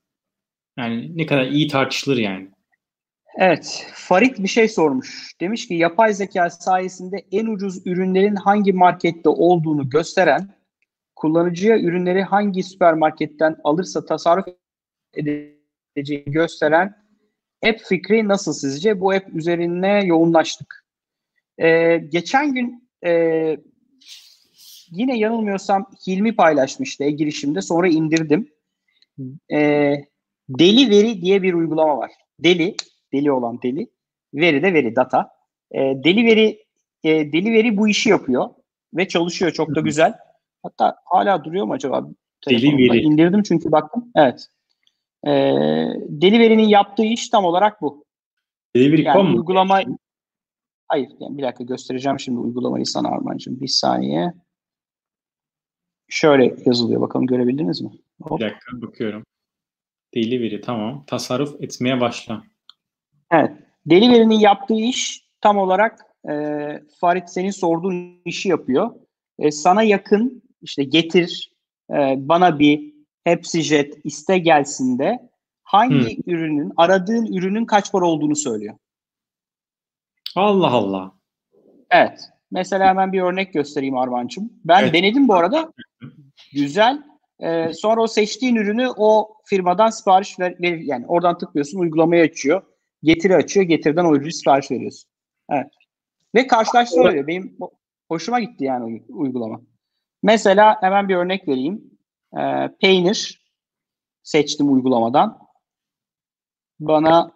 [0.77, 2.49] yani ne kadar iyi tartışılır yani.
[3.37, 5.31] Evet, Farit bir şey sormuş.
[5.41, 10.49] Demiş ki yapay zeka sayesinde en ucuz ürünlerin hangi markette olduğunu gösteren,
[11.21, 14.45] kullanıcıya ürünleri hangi süpermarketten alırsa tasarruf
[15.15, 16.95] edeceğini gösteren
[17.65, 18.99] app fikri nasıl sizce?
[18.99, 20.85] Bu app üzerine yoğunlaştık.
[21.57, 23.11] Ee, geçen gün e,
[24.91, 27.61] yine yanılmıyorsam Hilmi paylaşmıştı e-girişimde.
[27.61, 28.49] Sonra indirdim.
[29.53, 29.95] Ee,
[30.49, 32.11] Deli Veri diye bir uygulama var.
[32.39, 32.75] Deli,
[33.13, 33.87] deli olan deli.
[34.33, 35.29] Veri de veri, data.
[35.71, 36.65] E, deli veri
[37.03, 38.49] e, deli veri bu işi yapıyor
[38.93, 40.13] ve çalışıyor çok da güzel.
[40.63, 42.09] Hatta hala duruyor mu acaba?
[42.49, 43.01] Deli veri.
[43.01, 44.11] İndirdim çünkü baktım.
[44.15, 44.47] Evet.
[45.27, 45.31] E,
[46.09, 48.05] deli verinin yaptığı iş tam olarak bu.
[48.75, 49.81] Deli veri yani uygulama
[50.91, 53.61] Hayır, yani bir dakika göstereceğim şimdi uygulamayı sana Armancığım.
[53.61, 54.33] Bir saniye.
[56.09, 57.01] Şöyle yazılıyor.
[57.01, 57.91] Bakalım görebildiniz mi?
[58.21, 58.39] Hop.
[58.39, 59.23] Bir dakika bakıyorum.
[60.15, 61.03] Deli veri tamam.
[61.07, 62.43] Tasarruf etmeye başla.
[63.31, 63.51] Evet.
[63.85, 65.99] Delivery'nin yaptığı iş tam olarak
[66.29, 66.33] e,
[66.99, 68.95] Farid senin sorduğun işi yapıyor.
[69.39, 71.51] E, sana yakın işte getir,
[71.91, 72.93] e, bana bir,
[73.23, 75.29] hepsi jet, iste gelsin de
[75.63, 76.33] hangi hmm.
[76.33, 78.75] ürünün, aradığın ürünün kaç para olduğunu söylüyor.
[80.35, 81.11] Allah Allah.
[81.89, 82.19] Evet.
[82.51, 84.53] Mesela hemen bir örnek göstereyim Arman'cığım.
[84.65, 84.93] Ben evet.
[84.93, 85.73] denedim bu arada.
[86.53, 87.03] Güzel.
[87.39, 92.63] Ee, sonra o seçtiğin ürünü o firmadan sipariş ver, ver yani oradan tıklıyorsun uygulamayı açıyor
[93.03, 93.65] getiri açıyor.
[93.65, 95.09] Getirden o ürünü sipariş veriyorsun.
[95.49, 95.67] Evet.
[96.35, 97.27] Ve karşılaştırma veriyor.
[97.27, 97.57] Benim
[98.07, 99.61] hoşuma gitti yani uygulama.
[100.23, 101.99] Mesela hemen bir örnek vereyim.
[102.39, 103.41] Ee, peynir
[104.23, 105.39] seçtim uygulamadan.
[106.79, 107.31] Bana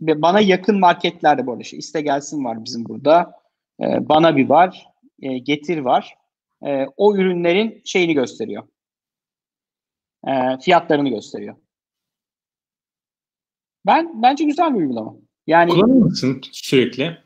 [0.00, 3.40] bana yakın marketlerde bu arada işte iste gelsin var bizim burada.
[3.80, 4.86] Ee, bana bir var.
[5.22, 6.14] E, getir var.
[6.66, 8.68] E, o ürünlerin şeyini gösteriyor.
[10.26, 11.56] E, fiyatlarını gösteriyor.
[13.86, 15.14] Ben bence güzel bir uygulama.
[15.46, 17.25] Yani kullanır mısın sürekli?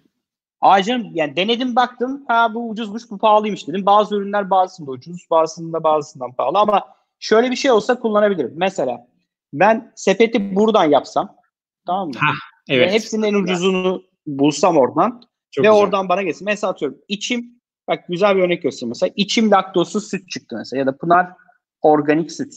[0.61, 3.87] Ağacın yani denedim baktım ha bu ucuzmuş bu pahalıymış dedim.
[3.87, 6.85] Bazı ürünler bazısında ucuz bazısında bazısından pahalı ama
[7.19, 8.53] şöyle bir şey olsa kullanabilirim.
[8.57, 9.07] Mesela
[9.53, 11.37] ben sepeti buradan yapsam
[11.87, 12.15] tamam mı?
[12.19, 12.35] Hah,
[12.69, 12.89] evet.
[12.89, 15.83] Ve hepsinin en ucuzunu bulsam oradan Çok ve güzel.
[15.83, 16.45] oradan bana gelsin.
[16.45, 20.87] Mesela atıyorum içim bak güzel bir örnek göstereyim mesela içim laktozsuz süt çıktı mesela ya
[20.87, 21.27] da Pınar
[21.83, 22.55] organik süt.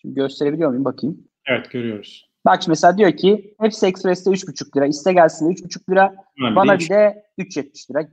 [0.00, 1.28] Şimdi gösterebiliyor muyum bakayım?
[1.46, 2.31] Evet görüyoruz.
[2.44, 4.86] Bak mesela diyor ki hepsi Express'te 3,5 lira.
[4.86, 6.14] iste gelsin 3,5 lira.
[6.42, 8.08] Yani bana bir de 3,70 lira.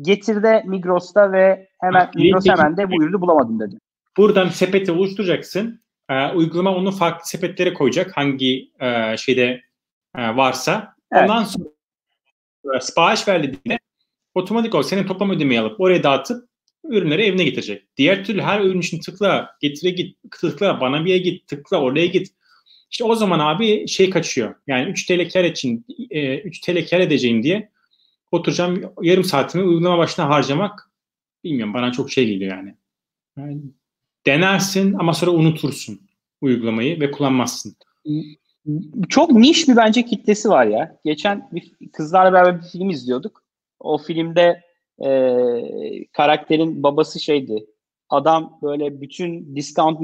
[0.00, 3.78] Getir'de Migros'ta ve hemen Bak, Migros hemen de bu ürünü bulamadım dedi.
[4.16, 5.84] Buradan sepeti oluşturacaksın.
[6.10, 8.16] Ee, uygulama onu farklı sepetlere koyacak.
[8.16, 9.60] Hangi e, şeyde
[10.16, 10.94] e, varsa.
[11.12, 11.22] Evet.
[11.22, 11.64] Ondan sonra
[12.76, 13.78] e, sipariş verdiğinde
[14.34, 16.48] otomatik olarak senin toplam ödemeyi alıp oraya dağıtıp
[16.84, 17.96] ürünleri evine getirecek.
[17.96, 22.28] Diğer türlü her ürün için tıkla, getire git, tıkla, bana bir git, tıkla, oraya git.
[22.94, 24.54] İşte o zaman abi şey kaçıyor.
[24.66, 27.70] Yani 3 TL kar için e, 3 TL kar edeceğim diye
[28.32, 30.90] oturacağım yarım saatimi uygulama başına harcamak
[31.44, 32.74] bilmiyorum bana çok şey geliyor yani.
[33.38, 33.60] yani
[34.26, 36.00] denersin ama sonra unutursun
[36.40, 37.76] uygulamayı ve kullanmazsın.
[39.08, 40.98] Çok niş bir bence kitlesi var ya.
[41.04, 43.42] Geçen bir kızlarla beraber bir film izliyorduk.
[43.80, 44.62] O filmde
[45.04, 45.08] e,
[46.12, 47.66] karakterin babası şeydi.
[48.08, 50.00] Adam böyle bütün discount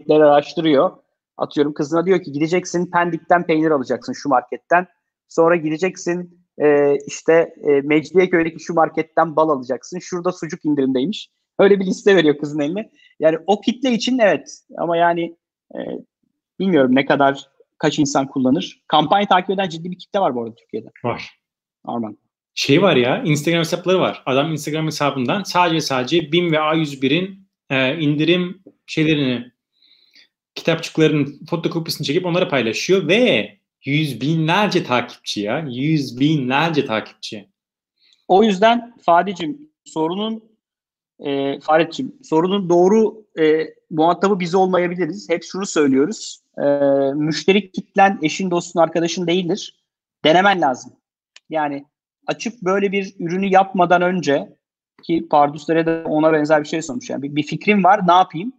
[0.00, 0.90] marketleri araştırıyor.
[1.36, 4.86] Atıyorum kızına diyor ki gideceksin Pendik'ten peynir alacaksın şu marketten.
[5.28, 9.98] Sonra gideceksin e, işte e, Mecidiyeköy'deki şu marketten bal alacaksın.
[9.98, 11.30] Şurada sucuk indirimdeymiş.
[11.58, 12.90] Öyle bir liste veriyor kızın eline.
[13.20, 14.48] Yani o kitle için evet
[14.78, 15.36] ama yani
[15.74, 15.78] e,
[16.58, 17.46] bilmiyorum ne kadar
[17.78, 18.82] kaç insan kullanır.
[18.88, 20.88] Kampanya takip eden ciddi bir kitle var bu arada Türkiye'de.
[21.04, 21.30] Var.
[21.84, 22.18] Arman.
[22.54, 24.22] Şey var ya Instagram hesapları var.
[24.26, 29.52] Adam Instagram hesabından sadece sadece BİM ve A101'in e, indirim şeylerini
[30.54, 33.50] kitapçıkların fotokopisini çekip onları paylaşıyor ve
[33.84, 35.58] yüz binlerce takipçi ya.
[35.68, 37.48] Yüz binlerce takipçi.
[38.28, 40.50] O yüzden Fadicim sorunun
[41.20, 45.28] e, Fahretciğim sorunun doğru e, muhatabı biz olmayabiliriz.
[45.30, 46.40] Hep şunu söylüyoruz.
[46.58, 46.64] E,
[47.14, 49.84] müşteri kitlen eşin, dostun, arkadaşın değildir.
[50.24, 50.92] Denemen lazım.
[51.50, 51.84] Yani
[52.26, 54.56] açıp böyle bir ürünü yapmadan önce
[55.02, 57.10] ki Pardus'lara de ona benzer bir şey sormuş.
[57.10, 58.52] Yani bir, bir fikrim var ne yapayım?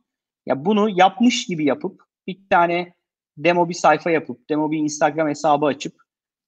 [0.46, 2.94] Ya bunu yapmış gibi yapıp bir tane
[3.38, 5.94] demo bir sayfa yapıp demo bir Instagram hesabı açıp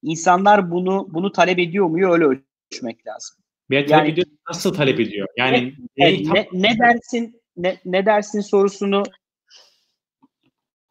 [0.02, 3.36] insanlar bunu bunu talep ediyor mu öyle ölçmek lazım.
[3.70, 5.28] Talep ediyor, nasıl talep ediyor?
[5.36, 9.02] Yani ne, ne, ne dersin ne, ne dersin sorusunu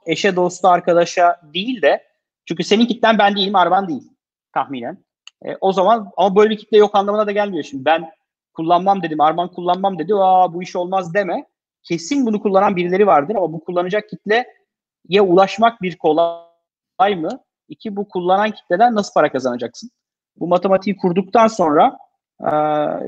[0.05, 2.03] eşe, dostu, arkadaşa değil de
[2.45, 4.11] çünkü senin kitlen ben değilim, Arban değil
[4.53, 4.97] tahminen.
[5.45, 7.85] E, o zaman ama böyle bir kitle yok anlamına da gelmiyor şimdi.
[7.85, 8.11] Ben
[8.53, 10.13] kullanmam dedim, Arman kullanmam dedi.
[10.15, 11.45] Aa bu iş olmaz deme.
[11.83, 17.43] Kesin bunu kullanan birileri vardır ama bu kullanacak kitleye ulaşmak bir kolay mı?
[17.69, 19.89] İki bu kullanan kitleden nasıl para kazanacaksın?
[20.35, 21.97] Bu matematiği kurduktan sonra
[22.41, 22.51] e,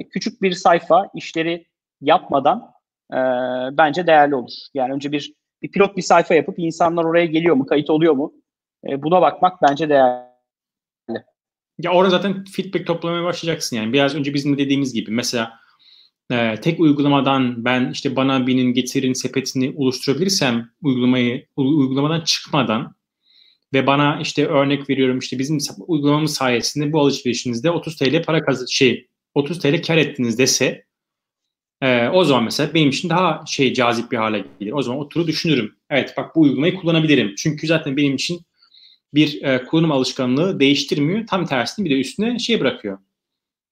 [0.10, 1.68] küçük bir sayfa işleri
[2.02, 2.72] yapmadan
[3.12, 3.20] e,
[3.78, 4.52] bence değerli olur.
[4.74, 8.34] Yani önce bir bir pilot bir sayfa yapıp insanlar oraya geliyor mu, kayıt oluyor mu?
[8.90, 10.26] E, buna bakmak bence değerli.
[11.80, 13.94] Ya orada zaten feedback toplamaya başlayacaksın yani.
[13.94, 15.60] Biraz önce bizim de dediğimiz gibi mesela
[16.32, 22.96] e, tek uygulamadan ben işte bana birinin getirin sepetini oluşturabilirsem uygulamayı uygulamadan çıkmadan
[23.74, 25.58] ve bana işte örnek veriyorum işte bizim
[25.88, 30.86] uygulamamız sayesinde bu alışverişinizde 30 TL para kazı şey 30 TL kar ettiniz dese
[31.82, 34.72] e, o zaman mesela benim için daha şey cazip bir hale gelir.
[34.72, 35.76] O zaman oturu düşünürüm.
[35.90, 37.36] Evet bak bu uygulamayı kullanabilirim.
[37.38, 38.42] Çünkü zaten benim için
[39.14, 41.28] bir e, kullanım alışkanlığı değiştirmiyor.
[41.28, 42.98] Tam tersini bir de üstüne şey bırakıyor.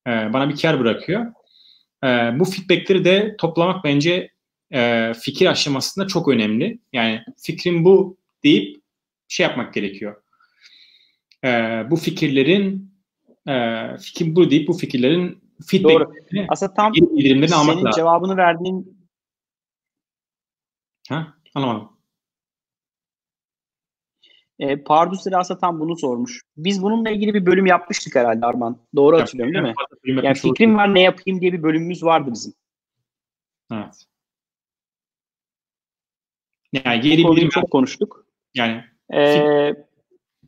[0.08, 1.26] E, bana bir kar bırakıyor.
[2.04, 4.32] E, bu feedbackleri de toplamak bence
[4.72, 6.80] e, fikir aşamasında çok önemli.
[6.94, 8.84] Yani fikrim bu deyip
[9.28, 10.24] şey yapmak gerekiyor.
[11.44, 11.50] E,
[11.90, 12.94] bu fikirlerin
[13.48, 15.44] e, fikrim bu deyip bu fikirlerin
[15.84, 16.14] Doğru.
[16.50, 17.92] Aslında tam senin almak lazım.
[17.96, 19.04] cevabını verdiğin
[21.10, 21.34] Ha?
[21.56, 21.93] Anlamadım.
[24.60, 26.42] E, Pardus'ta aslında tam bunu sormuş.
[26.58, 28.78] Biz bununla ilgili bir bölüm yapmıştık herhalde Arman.
[28.96, 30.26] Doğru hatırlıyorum değil mi?
[30.26, 32.54] Yani fikrim var ne yapayım diye bir bölümümüz vardı bizim.
[33.72, 34.06] Evet.
[36.74, 38.26] Yani geri bildirim çok konuştuk.
[38.56, 38.84] Yani
[39.14, 39.74] ee,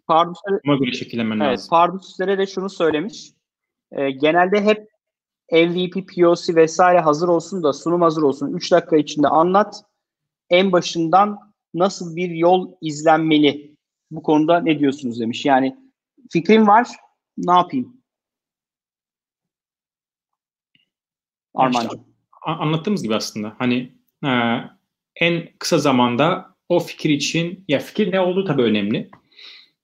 [0.08, 1.70] Pardus'lara, göre şekillenmen evet, lazım.
[1.70, 3.32] Pardus'lara de şunu söylemiş.
[3.92, 4.90] E, genelde hep
[5.52, 8.54] MVP, POC vesaire hazır olsun da sunum hazır olsun.
[8.54, 9.84] 3 dakika içinde anlat.
[10.50, 13.75] En başından nasıl bir yol izlenmeli?
[14.12, 15.46] Bu konuda ne diyorsunuz demiş.
[15.46, 15.76] Yani
[16.32, 16.88] fikrim var.
[17.38, 18.02] Ne yapayım?
[21.54, 21.92] Armancığım.
[21.92, 22.02] İşte,
[22.42, 23.56] anlattığımız gibi aslında.
[23.58, 23.92] Hani
[24.26, 24.30] e,
[25.16, 29.10] en kısa zamanda o fikir için ya fikir ne olduğu tabii önemli.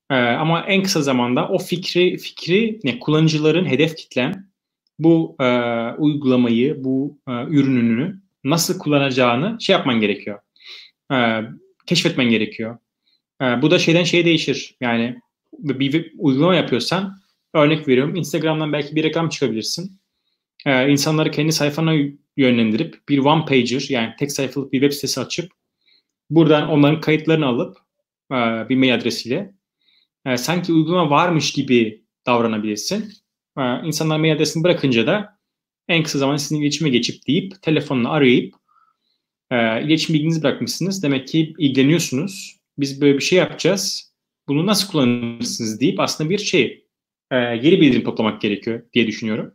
[0.10, 4.52] E, ama en kısa zamanda o fikri fikri ne kullanıcıların hedef kitlen
[5.00, 5.46] bu e,
[5.98, 10.40] uygulamayı, bu e, ürününü nasıl kullanacağını şey yapman gerekiyor.
[11.12, 11.42] E,
[11.86, 12.78] keşfetmen gerekiyor.
[13.42, 14.78] E, bu da şeyden şeye değişir.
[14.82, 15.20] Yani
[15.60, 17.18] bir, uygulama yapıyorsan
[17.54, 20.02] örnek veriyorum Instagram'dan belki bir reklam çıkabilirsin.
[20.66, 21.94] E, insanları kendi sayfana
[22.38, 25.52] yönlendirip bir one pager yani tek sayfalık bir web sitesi açıp
[26.30, 27.78] buradan onların kayıtlarını alıp
[28.32, 28.36] e,
[28.70, 29.54] bir mail adresiyle
[30.26, 33.14] e, sanki uygulama varmış gibi davranabilirsin
[33.58, 35.38] e, insanlar mail adresini bırakınca da
[35.88, 38.56] en kısa zamanda sizin iletişime geçip deyip telefonunu arayıp
[39.52, 41.04] e, iletişim bilginizi bırakmışsınız.
[41.04, 42.61] Demek ki ilgileniyorsunuz.
[42.78, 44.14] Biz böyle bir şey yapacağız.
[44.48, 46.88] Bunu nasıl kullanırsınız deyip aslında bir şey
[47.32, 49.54] e, geri bildirim toplamak gerekiyor diye düşünüyorum.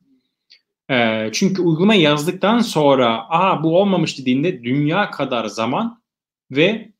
[0.90, 6.02] E, çünkü uygulama yazdıktan sonra aha bu olmamış dediğinde dünya kadar zaman
[6.50, 6.92] ve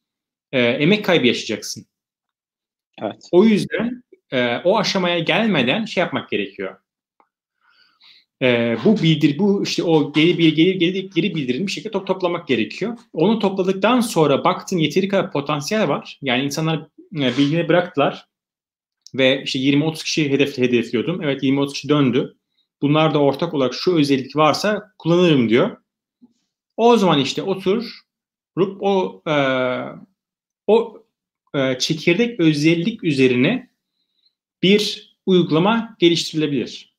[0.52, 1.86] e, emek kaybı yaşayacaksın.
[3.02, 3.28] Evet.
[3.32, 4.02] O yüzden
[4.32, 6.80] e, o aşamaya gelmeden şey yapmak gerekiyor
[8.42, 12.06] e, bu bildir bu işte o geri bir geri geri geri bildirim bir şekilde top,
[12.06, 12.98] toplamak gerekiyor.
[13.12, 16.18] Onu topladıktan sonra baktın yeteri kadar potansiyel var.
[16.22, 16.78] Yani insanlar
[17.14, 18.26] e, bilgileri bıraktılar
[19.14, 21.22] ve işte 20-30 kişi hedef hedefliyordum.
[21.22, 22.36] Evet 20-30 kişi döndü.
[22.82, 25.76] Bu bunlar da ortak olarak şu özellik varsa kullanırım diyor.
[26.76, 27.84] O zaman işte oturup
[28.80, 29.34] o e,
[30.66, 31.02] o
[31.54, 33.70] e, çekirdek özellik üzerine
[34.62, 36.95] bir uygulama geliştirilebilir.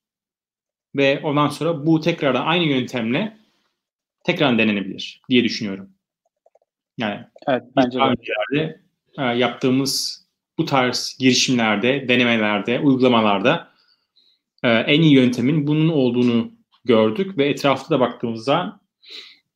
[0.97, 3.37] Ve ondan sonra bu tekrardan aynı yöntemle
[4.23, 5.89] tekrar denenebilir diye düşünüyorum.
[6.97, 7.99] Yani evet, bence
[8.53, 8.81] de.
[9.17, 10.25] E, yaptığımız
[10.57, 13.67] bu tarz girişimlerde, denemelerde, uygulamalarda
[14.63, 16.51] e, en iyi yöntemin bunun olduğunu
[16.85, 18.79] gördük ve etrafta da baktığımızda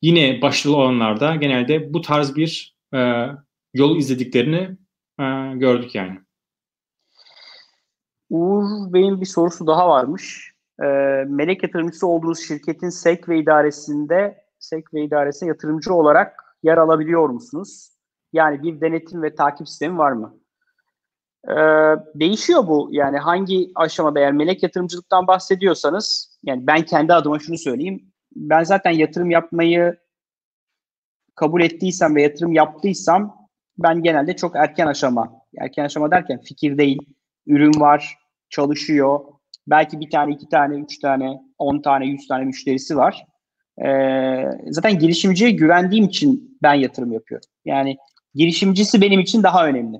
[0.02, 3.26] yine başarılı olanlarda genelde bu tarz bir e,
[3.74, 4.76] yol izlediklerini
[5.54, 6.20] gördük yani.
[8.30, 10.51] Uğur Bey'in bir sorusu daha varmış.
[10.82, 10.86] E,
[11.28, 17.92] melek yatırımcısı olduğunuz şirketin SEK ve idaresinde SEK ve idaresine yatırımcı olarak yer alabiliyor musunuz?
[18.32, 20.42] Yani bir denetim ve takip sistemi var mı?
[21.48, 21.54] Ee,
[22.14, 22.88] değişiyor bu.
[22.92, 28.12] Yani hangi aşamada eğer melek yatırımcılıktan bahsediyorsanız yani ben kendi adıma şunu söyleyeyim.
[28.36, 29.96] Ben zaten yatırım yapmayı
[31.34, 36.98] kabul ettiysem ve yatırım yaptıysam ben genelde çok erken aşama, erken aşama derken fikir değil,
[37.46, 38.18] ürün var,
[38.48, 39.20] çalışıyor.
[39.66, 43.24] Belki bir tane, iki tane, üç tane, on tane, yüz tane müşterisi var.
[43.84, 47.48] Ee, zaten girişimciye güvendiğim için ben yatırım yapıyorum.
[47.64, 47.96] Yani
[48.34, 49.98] girişimcisi benim için daha önemli.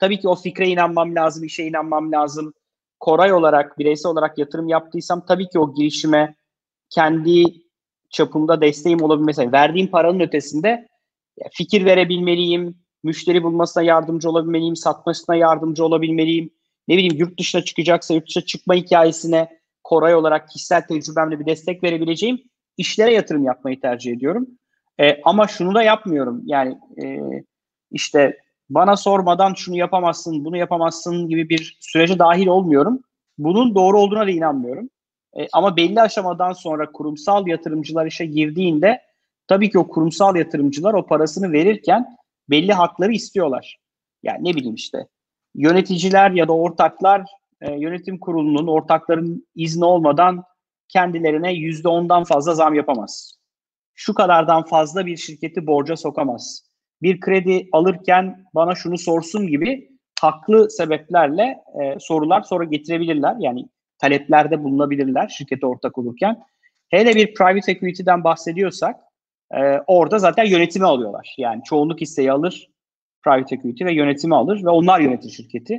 [0.00, 2.52] Tabii ki o fikre inanmam lazım, işe inanmam lazım.
[3.00, 6.34] Koray olarak, bireysel olarak yatırım yaptıysam tabii ki o girişime
[6.90, 7.44] kendi
[8.10, 9.52] çapımda desteğim olabilmesi.
[9.52, 10.88] Verdiğim paranın ötesinde
[11.52, 16.50] fikir verebilmeliyim, müşteri bulmasına yardımcı olabilmeliyim, satmasına yardımcı olabilmeliyim.
[16.88, 19.48] Ne bileyim yurt dışına çıkacaksa yurt dışına çıkma hikayesine
[19.84, 22.42] Koray olarak kişisel tecrübemle bir destek verebileceğim
[22.76, 24.46] işlere yatırım yapmayı tercih ediyorum.
[25.00, 26.42] E, ama şunu da yapmıyorum.
[26.44, 27.20] Yani e,
[27.90, 28.38] işte
[28.70, 33.02] bana sormadan şunu yapamazsın, bunu yapamazsın gibi bir sürece dahil olmuyorum.
[33.38, 34.90] Bunun doğru olduğuna da inanmıyorum.
[35.38, 39.00] E, ama belli aşamadan sonra kurumsal yatırımcılar işe girdiğinde
[39.46, 42.16] tabii ki o kurumsal yatırımcılar o parasını verirken
[42.50, 43.78] belli hakları istiyorlar.
[44.22, 45.06] Yani ne bileyim işte
[45.54, 47.24] yöneticiler ya da ortaklar
[47.60, 50.44] e, yönetim kurulunun ortakların izni olmadan
[50.88, 53.38] kendilerine yüzde ondan fazla zam yapamaz.
[53.94, 56.64] Şu kadardan fazla bir şirketi borca sokamaz.
[57.02, 59.88] Bir kredi alırken bana şunu sorsun gibi
[60.20, 63.36] haklı sebeplerle e, sorular sonra getirebilirler.
[63.38, 66.42] Yani taleplerde bulunabilirler şirkete ortak olurken.
[66.88, 69.00] Hele bir private equity'den bahsediyorsak
[69.54, 71.34] e, orada zaten yönetimi alıyorlar.
[71.38, 72.73] Yani çoğunluk hisseyi alır
[73.24, 75.74] private equity ve yönetimi alır ve onlar yönetir şirketi.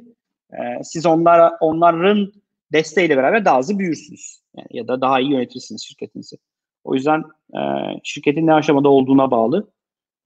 [0.53, 2.33] E, siz onlara onların
[2.73, 4.41] desteğiyle beraber daha hızlı büyürsünüz.
[4.57, 6.37] Yani, ya da daha iyi yönetirsiniz şirketinizi.
[6.83, 7.23] O yüzden
[7.53, 7.59] e,
[8.03, 9.71] şirketin ne aşamada olduğuna bağlı.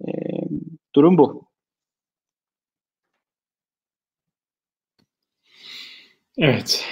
[0.08, 0.10] E,
[0.96, 1.50] durum bu.
[6.38, 6.86] Evet.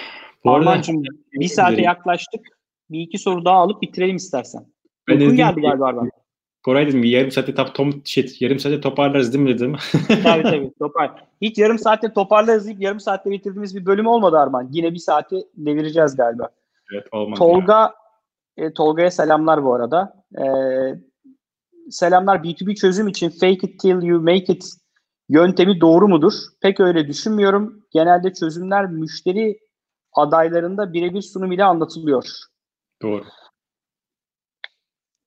[0.43, 1.03] Bu Armancığım
[1.33, 2.47] bir saate yaklaştık.
[2.89, 4.65] Bir iki soru daha alıp bitirelim istersen.
[5.07, 6.11] Ben Uykun geldi galiba Arman.
[6.67, 9.75] Koray dedim yarım saatte tap, tom, şey, yarım saatte toparlarız değil mi dedim.
[10.23, 11.23] tabii tabii topar.
[11.41, 14.69] Hiç yarım saatte toparlarız deyip yarım saatte bitirdiğimiz bir bölüm olmadı Arman.
[14.71, 16.49] Yine bir saati devireceğiz galiba.
[16.93, 17.39] Evet olmadı.
[17.39, 17.93] Tolga
[18.57, 20.25] e, Tolga'ya selamlar bu arada.
[20.35, 20.43] E,
[21.89, 24.65] selamlar B2B çözüm için fake it till you make it
[25.29, 26.33] yöntemi doğru mudur?
[26.61, 27.83] Pek öyle düşünmüyorum.
[27.91, 29.59] Genelde çözümler müşteri
[30.13, 32.23] adaylarında birebir sunum ile anlatılıyor.
[33.01, 33.23] Doğru.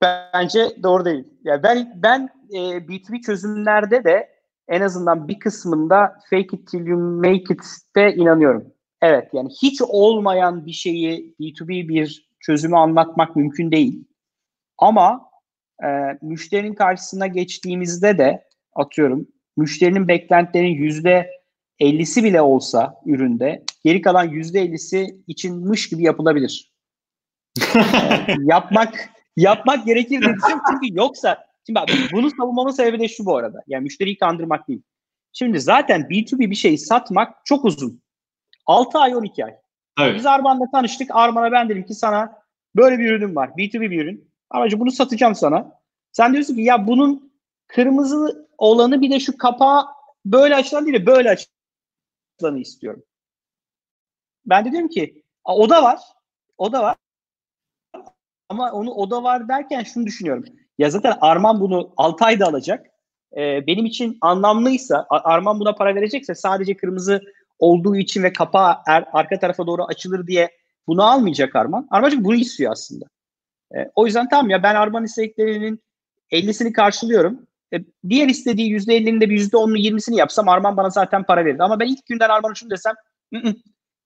[0.03, 1.25] Bence doğru değil.
[1.45, 4.29] Yani ben ben e, B2B çözümlerde de
[4.69, 8.73] en azından bir kısmında fake it till you make it'te inanıyorum.
[9.03, 14.05] Evet yani hiç olmayan bir şeyi B2B bir çözümü anlatmak mümkün değil.
[14.79, 15.31] Ama
[15.85, 15.89] e,
[16.23, 18.45] müşterinin karşısına geçtiğimizde de
[18.75, 19.27] atıyorum
[19.57, 21.31] müşterinin beklentilerinin yüzde
[21.81, 26.73] 50'si bile olsa üründe geri kalan yüzde 50'si içinmiş gibi yapılabilir.
[27.59, 30.35] e, yapmak yapmak gerekir diye
[30.69, 33.63] Çünkü yoksa şimdi bak bunu savunmamın sebebi de şu bu arada.
[33.67, 34.83] Yani müşteriyi kandırmak değil.
[35.33, 38.03] Şimdi zaten B2B bir şeyi satmak çok uzun.
[38.67, 39.55] 6 ay 12 ay.
[40.01, 40.15] Evet.
[40.17, 41.11] Biz Arman'la tanıştık.
[41.13, 42.43] Arman'a ben dedim ki sana
[42.77, 43.49] böyle bir ürün var.
[43.49, 44.31] B2B bir ürün.
[44.51, 45.81] Amacı bunu satacağım sana.
[46.13, 47.33] Sen diyorsun ki ya bunun
[47.67, 49.87] kırmızı olanı bir de şu kapağı
[50.25, 53.03] böyle açılan değil de böyle açılanı istiyorum.
[54.47, 56.01] Ben de diyorum ki o da var.
[56.59, 56.97] O da var.
[58.51, 60.45] Ama onu o da var derken şunu düşünüyorum.
[60.79, 62.87] Ya zaten Arman bunu 6 ayda alacak.
[63.37, 67.23] Ee, benim için anlamlıysa, Arman buna para verecekse sadece kırmızı
[67.59, 70.51] olduğu için ve kapağı er, arka tarafa doğru açılır diye
[70.87, 71.87] bunu almayacak Arman.
[71.91, 73.05] Armancık bunu istiyor aslında.
[73.75, 75.83] E, o yüzden tamam ya ben Arman isteklerinin
[76.33, 77.47] 50'sini karşılıyorum.
[77.75, 77.77] E,
[78.09, 81.61] diğer istediği %50'nin de bir %10'unu 20'sini yapsam Arman bana zaten para verir.
[81.61, 82.95] Ama ben ilk günden Arman'a şunu desem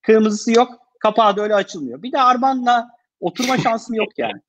[0.02, 0.68] kırmızısı yok
[1.00, 2.02] kapağı da öyle açılmıyor.
[2.02, 2.88] Bir de Arman'la
[3.24, 4.40] Oturma şansım yok yani.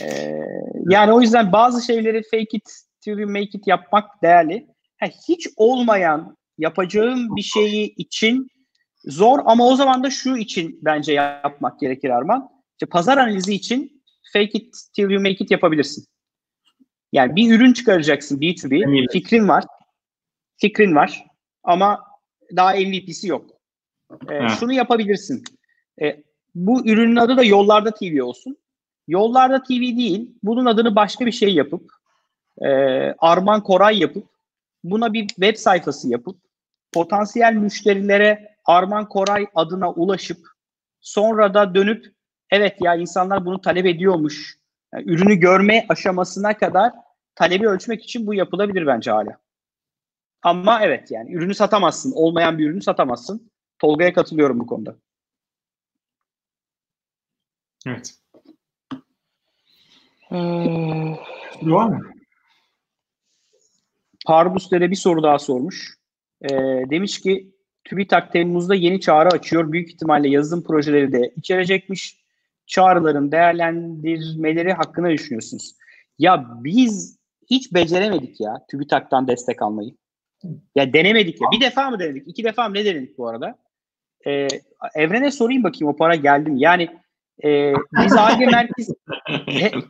[0.00, 0.40] Ee,
[0.88, 2.70] yani o yüzden bazı şeyleri fake it
[3.00, 4.66] till you make it yapmak değerli.
[5.00, 8.48] Ha, hiç olmayan yapacağım bir şeyi için
[9.04, 12.48] zor ama o zaman da şu için bence yapmak gerekir Arman.
[12.72, 14.02] İşte pazar analizi için
[14.32, 16.04] fake it till you make it yapabilirsin.
[17.12, 18.82] Yani bir ürün çıkaracaksın B2B.
[18.82, 19.06] Eminim.
[19.12, 19.64] Fikrin var.
[20.56, 21.24] Fikrin var
[21.62, 22.04] ama
[22.56, 23.50] daha MVP'si yok.
[24.30, 25.44] Ee, şunu yapabilirsin.
[26.02, 26.22] Ee,
[26.54, 28.56] bu ürünün adı da Yollarda TV olsun.
[29.08, 31.90] Yollarda TV değil, bunun adını başka bir şey yapıp,
[32.62, 32.68] e,
[33.18, 34.26] Arman Koray yapıp,
[34.84, 36.36] buna bir web sayfası yapıp,
[36.92, 40.38] potansiyel müşterilere Arman Koray adına ulaşıp,
[41.00, 42.14] sonra da dönüp,
[42.50, 44.56] evet ya insanlar bunu talep ediyormuş,
[44.94, 46.92] yani ürünü görme aşamasına kadar
[47.34, 49.38] talebi ölçmek için bu yapılabilir bence hala.
[50.42, 52.12] Ama evet yani ürünü satamazsın.
[52.12, 53.50] Olmayan bir ürünü satamazsın.
[53.78, 54.96] Tolga'ya katılıyorum bu konuda.
[57.86, 58.14] Evet.
[60.32, 60.36] Ee,
[61.62, 62.12] Var mı?
[64.26, 65.94] Parbus'ta bir soru daha sormuş.
[66.42, 66.48] Ee,
[66.90, 67.52] demiş ki
[67.84, 69.72] TÜBİTAK Temmuz'da yeni çağrı açıyor.
[69.72, 72.22] Büyük ihtimalle yazılım projeleri de içerecekmiş.
[72.66, 75.74] Çağrıların değerlendirmeleri hakkında düşünüyorsunuz?
[76.18, 77.18] Ya biz
[77.50, 79.90] hiç beceremedik ya TÜBİTAK'tan destek almayı.
[80.74, 81.48] Ya denemedik ya.
[81.52, 82.28] Bir defa mı denedik?
[82.28, 83.58] İki defa mı ne denedik bu arada?
[84.26, 84.48] Ee,
[84.94, 86.60] Evren'e sorayım bakayım o para geldi mi?
[86.60, 86.88] Yani
[87.44, 88.92] e, biz ARGE merkezi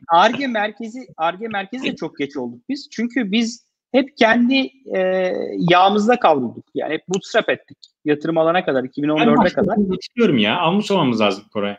[0.09, 2.89] ARGE merkezi ARGE merkezi de çok geç olduk biz.
[2.91, 5.33] Çünkü biz hep kendi e,
[5.71, 6.65] yağımızda kavrulduk.
[6.75, 7.79] Yani hep bootstrap ettik.
[8.05, 9.77] Yatırım alana kadar 2014'e kadar.
[9.77, 10.59] Geçiyorum ya.
[10.59, 11.77] Almış olmamız lazım Koray.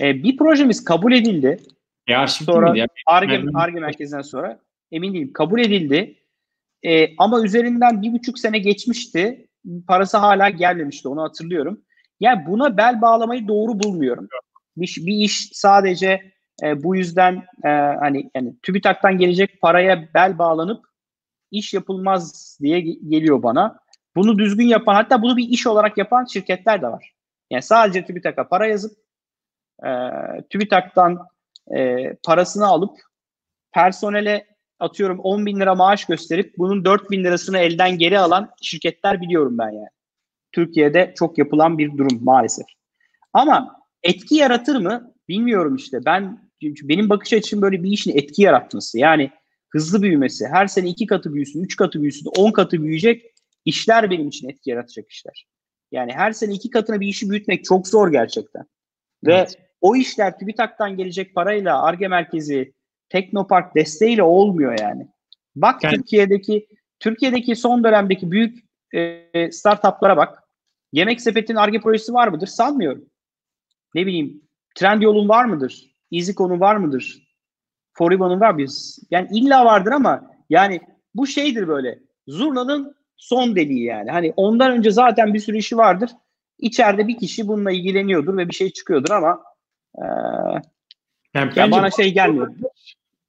[0.00, 1.56] E, bir projemiz kabul edildi.
[2.08, 2.70] Ya sonra.
[3.06, 4.60] ARGE, ARGE merkezinden sonra
[4.92, 6.18] emin değilim kabul edildi.
[6.82, 9.48] E, ama üzerinden bir buçuk sene geçmişti.
[9.88, 11.80] Parası hala gelmemişti onu hatırlıyorum.
[12.20, 14.28] Yani buna bel bağlamayı doğru bulmuyorum
[14.76, 17.68] bir, bir iş sadece e, bu yüzden e,
[18.00, 20.84] hani yani TÜBİTAK'tan gelecek paraya bel bağlanıp
[21.50, 23.78] iş yapılmaz diye geliyor bana.
[24.16, 27.14] Bunu düzgün yapan hatta bunu bir iş olarak yapan şirketler de var.
[27.50, 28.92] Yani sadece TÜBİTAK'a para yazıp
[29.84, 29.90] e,
[30.50, 31.28] TÜBİTAK'tan
[31.76, 32.98] e, parasını alıp
[33.72, 34.46] personele
[34.80, 39.58] atıyorum 10 bin lira maaş gösterip bunun 4 bin lirasını elden geri alan şirketler biliyorum
[39.58, 39.88] ben yani.
[40.52, 42.66] Türkiye'de çok yapılan bir durum maalesef.
[43.32, 45.14] Ama etki yaratır mı?
[45.28, 45.98] Bilmiyorum işte.
[46.06, 48.98] Ben benim bakış açım böyle bir işin etki yaratması.
[48.98, 49.30] Yani
[49.70, 53.22] hızlı büyümesi, her sene iki katı büyüsün, üç katı büyüsün, on katı büyüyecek
[53.64, 55.46] işler benim için etki yaratacak işler.
[55.92, 58.62] Yani her sene iki katına bir işi büyütmek çok zor gerçekten.
[59.26, 59.58] Ve evet.
[59.80, 62.72] o işler TÜBİTAK'tan gelecek parayla, ARGE merkezi,
[63.08, 65.08] Teknopark desteğiyle olmuyor yani.
[65.56, 65.94] Bak yani.
[65.94, 66.66] Türkiye'deki
[67.00, 70.42] Türkiye'deki son dönemdeki büyük e, startuplara bak.
[70.92, 72.46] Yemek Sepet'in ARGE projesi var mıdır?
[72.46, 73.04] Sanmıyorum
[73.94, 74.42] ne bileyim
[74.74, 75.94] trend yolun var mıdır?
[76.12, 77.28] EasyCon'un var mıdır?
[77.92, 78.98] Foriba'nın var biz.
[79.10, 80.80] Yani illa vardır ama yani
[81.14, 81.98] bu şeydir böyle.
[82.28, 84.10] Zurna'nın son deliği yani.
[84.10, 86.10] Hani ondan önce zaten bir sürü işi vardır.
[86.58, 89.42] İçeride bir kişi bununla ilgileniyordur ve bir şey çıkıyordur ama
[89.98, 90.04] e,
[91.34, 92.54] yani, yani bana şey gelmiyor.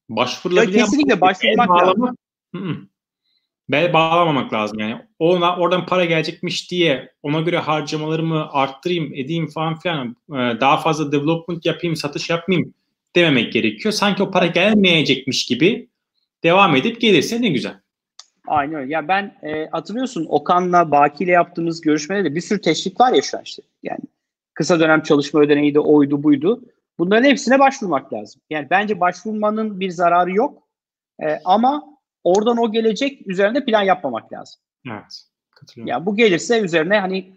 [0.09, 0.80] Başvurulabilir.
[0.80, 2.18] Kesinlikle başvurmak lazım.
[3.70, 5.01] Bel bağlamamak lazım yani.
[5.20, 10.16] Ona, oradan para gelecekmiş diye ona göre harcamalarımı arttırayım, edeyim falan filan.
[10.30, 12.74] E, daha fazla development yapayım, satış yapmayayım
[13.16, 13.91] dememek gerekiyor.
[13.91, 15.89] Sanki o para gelmeyecekmiş gibi
[16.43, 17.76] devam edip gelirse ne güzel.
[18.47, 18.93] Aynen öyle.
[18.93, 23.22] Ya ben e, hatırlıyorsun Okan'la Baki ile yaptığımız görüşmede de bir sürü teşvik var ya
[23.22, 23.63] şu an işte.
[23.84, 23.99] Yani
[24.53, 26.61] kısa dönem çalışma ödeneği de oydu buydu.
[26.99, 28.41] Bunların hepsine başvurmak lazım.
[28.49, 30.63] Yani bence başvurmanın bir zararı yok.
[31.24, 31.95] E, ama
[32.26, 34.61] oradan o gelecek üzerinde plan yapmamak lazım.
[34.91, 35.23] Evet.
[35.51, 35.89] Katılıyorum.
[35.89, 37.36] Ya bu gelirse üzerine hani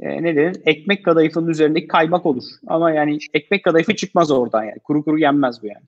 [0.00, 0.56] e, ne denir?
[0.64, 2.44] Ekmek kadayıfının üzerindeki kaymak olur.
[2.66, 4.78] Ama yani ekmek kadayıfı çıkmaz oradan yani.
[4.84, 5.86] Kuru kuru yenmez bu yani.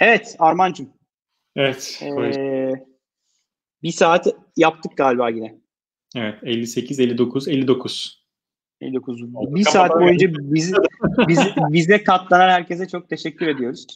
[0.00, 0.88] Evet Armancığım.
[1.56, 2.02] Evet.
[2.02, 2.72] Ee,
[3.82, 5.54] bir saat yaptık galiba yine.
[6.16, 8.24] Evet 58, 59, 59.
[8.80, 9.22] 59.
[9.34, 10.74] Bir saat boyunca bizi,
[11.28, 13.86] bizi, bize katlanan herkese çok teşekkür ediyoruz.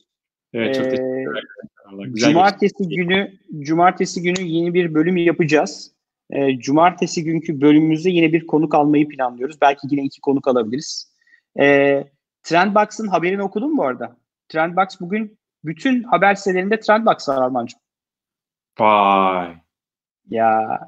[0.55, 2.15] Evet çok teşekkür ederim.
[2.15, 5.93] Cumartesi günü Cumartesi günü yeni bir bölüm yapacağız.
[6.31, 9.61] E, cumartesi günkü bölümümüzde yine bir konuk almayı planlıyoruz.
[9.61, 11.15] Belki yine iki konuk alabiliriz.
[11.61, 12.05] E,
[12.43, 14.17] Trendbox'ın haberini okudun mu bu arada?
[14.49, 17.81] Trendbox bugün bütün haber sitelerinde Trendbox var Armancığım.
[18.79, 19.57] Vay.
[20.31, 20.79] Ya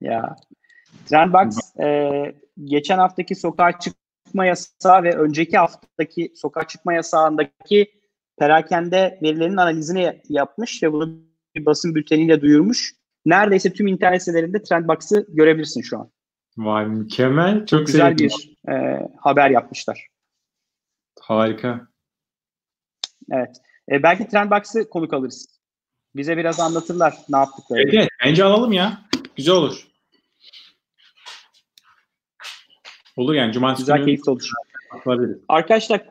[0.00, 0.36] ya.
[1.06, 7.97] Trendbox e, geçen haftaki sokağa çıkma yasağı ve önceki haftaki sokağa çıkma yasağındaki
[8.38, 11.20] perakende verilerinin analizini yapmış ve bunu
[11.54, 12.94] bir basın bülteniyle duyurmuş.
[13.26, 16.10] Neredeyse tüm internet sitelerinde Trendbox'ı görebilirsin şu an.
[16.56, 17.66] Vay mükemmel.
[17.66, 20.06] Çok güzel bir e, haber yapmışlar.
[21.20, 21.88] Harika.
[23.30, 23.56] Evet.
[23.92, 25.58] E, belki Trendbox'ı konuk alırız.
[26.16, 27.82] Bize biraz anlatırlar ne yaptıklarını.
[27.82, 28.08] Evet, evet.
[28.24, 29.02] Bence alalım ya.
[29.36, 29.88] Güzel olur.
[33.16, 33.52] Olur yani.
[33.52, 34.50] Cumartesi Güzel, keyifli olur.
[35.48, 36.02] Arkadaşlar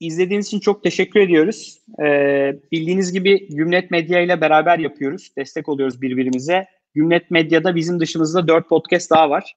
[0.00, 1.78] izlediğiniz için çok teşekkür ediyoruz.
[2.02, 5.32] Ee, bildiğiniz gibi Gümlet Medya ile beraber yapıyoruz.
[5.38, 6.66] Destek oluyoruz birbirimize.
[6.94, 9.56] Gümlet Medya'da bizim dışımızda 4 podcast daha var.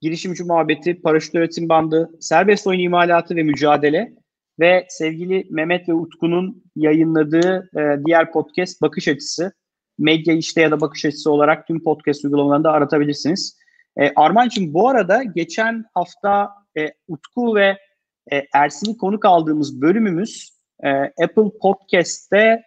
[0.00, 4.12] Girişimci Muhabbeti, Paraşüt Öğretim Bandı, Serbest Oyun İmalatı ve Mücadele
[4.60, 9.52] ve sevgili Mehmet ve Utku'nun yayınladığı e, diğer podcast Bakış Açısı.
[9.98, 13.58] Medya işte ya da Bakış Açısı olarak tüm podcast uygulamalarında aratabilirsiniz.
[13.96, 17.76] E, Arman'cığım bu arada geçen hafta e, Utku ve
[18.32, 22.62] e, Ersin'i konuk aldığımız bölümümüz e, Apple Podcast'te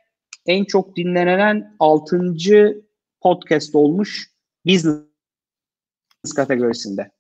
[0.45, 2.36] en çok dinlenen 6.
[3.22, 4.32] podcast olmuş
[4.66, 5.03] business
[6.36, 7.12] kategorisinde.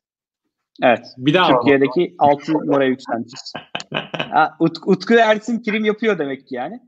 [0.83, 1.05] Evet.
[1.17, 1.51] Bir daha.
[1.51, 3.53] Türkiye'deki 6 numara yükselmişiz.
[4.59, 6.79] Ut- Utku Ersin prim yapıyor demek ki yani.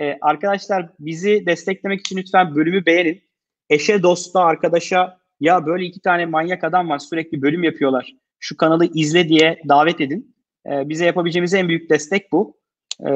[0.00, 3.22] Ee, arkadaşlar bizi desteklemek için lütfen bölümü beğenin.
[3.70, 8.12] Eşe, dosta, arkadaşa ya böyle iki tane manyak adam var sürekli bölüm yapıyorlar.
[8.38, 10.36] Şu kanalı izle diye davet edin.
[10.66, 12.60] Ee, bize yapabileceğimiz en büyük destek bu.
[13.06, 13.12] Ee,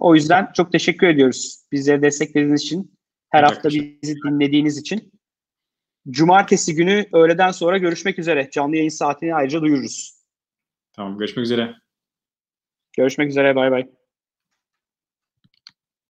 [0.00, 2.94] o yüzden çok teşekkür ediyoruz bizleri desteklediğiniz için.
[3.30, 5.12] Her Evet, hafta bizi dinlediğiniz için.
[6.10, 8.50] Cumartesi günü öğleden sonra görüşmek üzere.
[8.50, 10.24] Canlı yayın saatini ayrıca duyururuz.
[10.92, 11.18] Tamam.
[11.18, 11.74] Görüşmek üzere.
[12.96, 13.56] Görüşmek üzere.
[13.56, 13.88] Bay bay.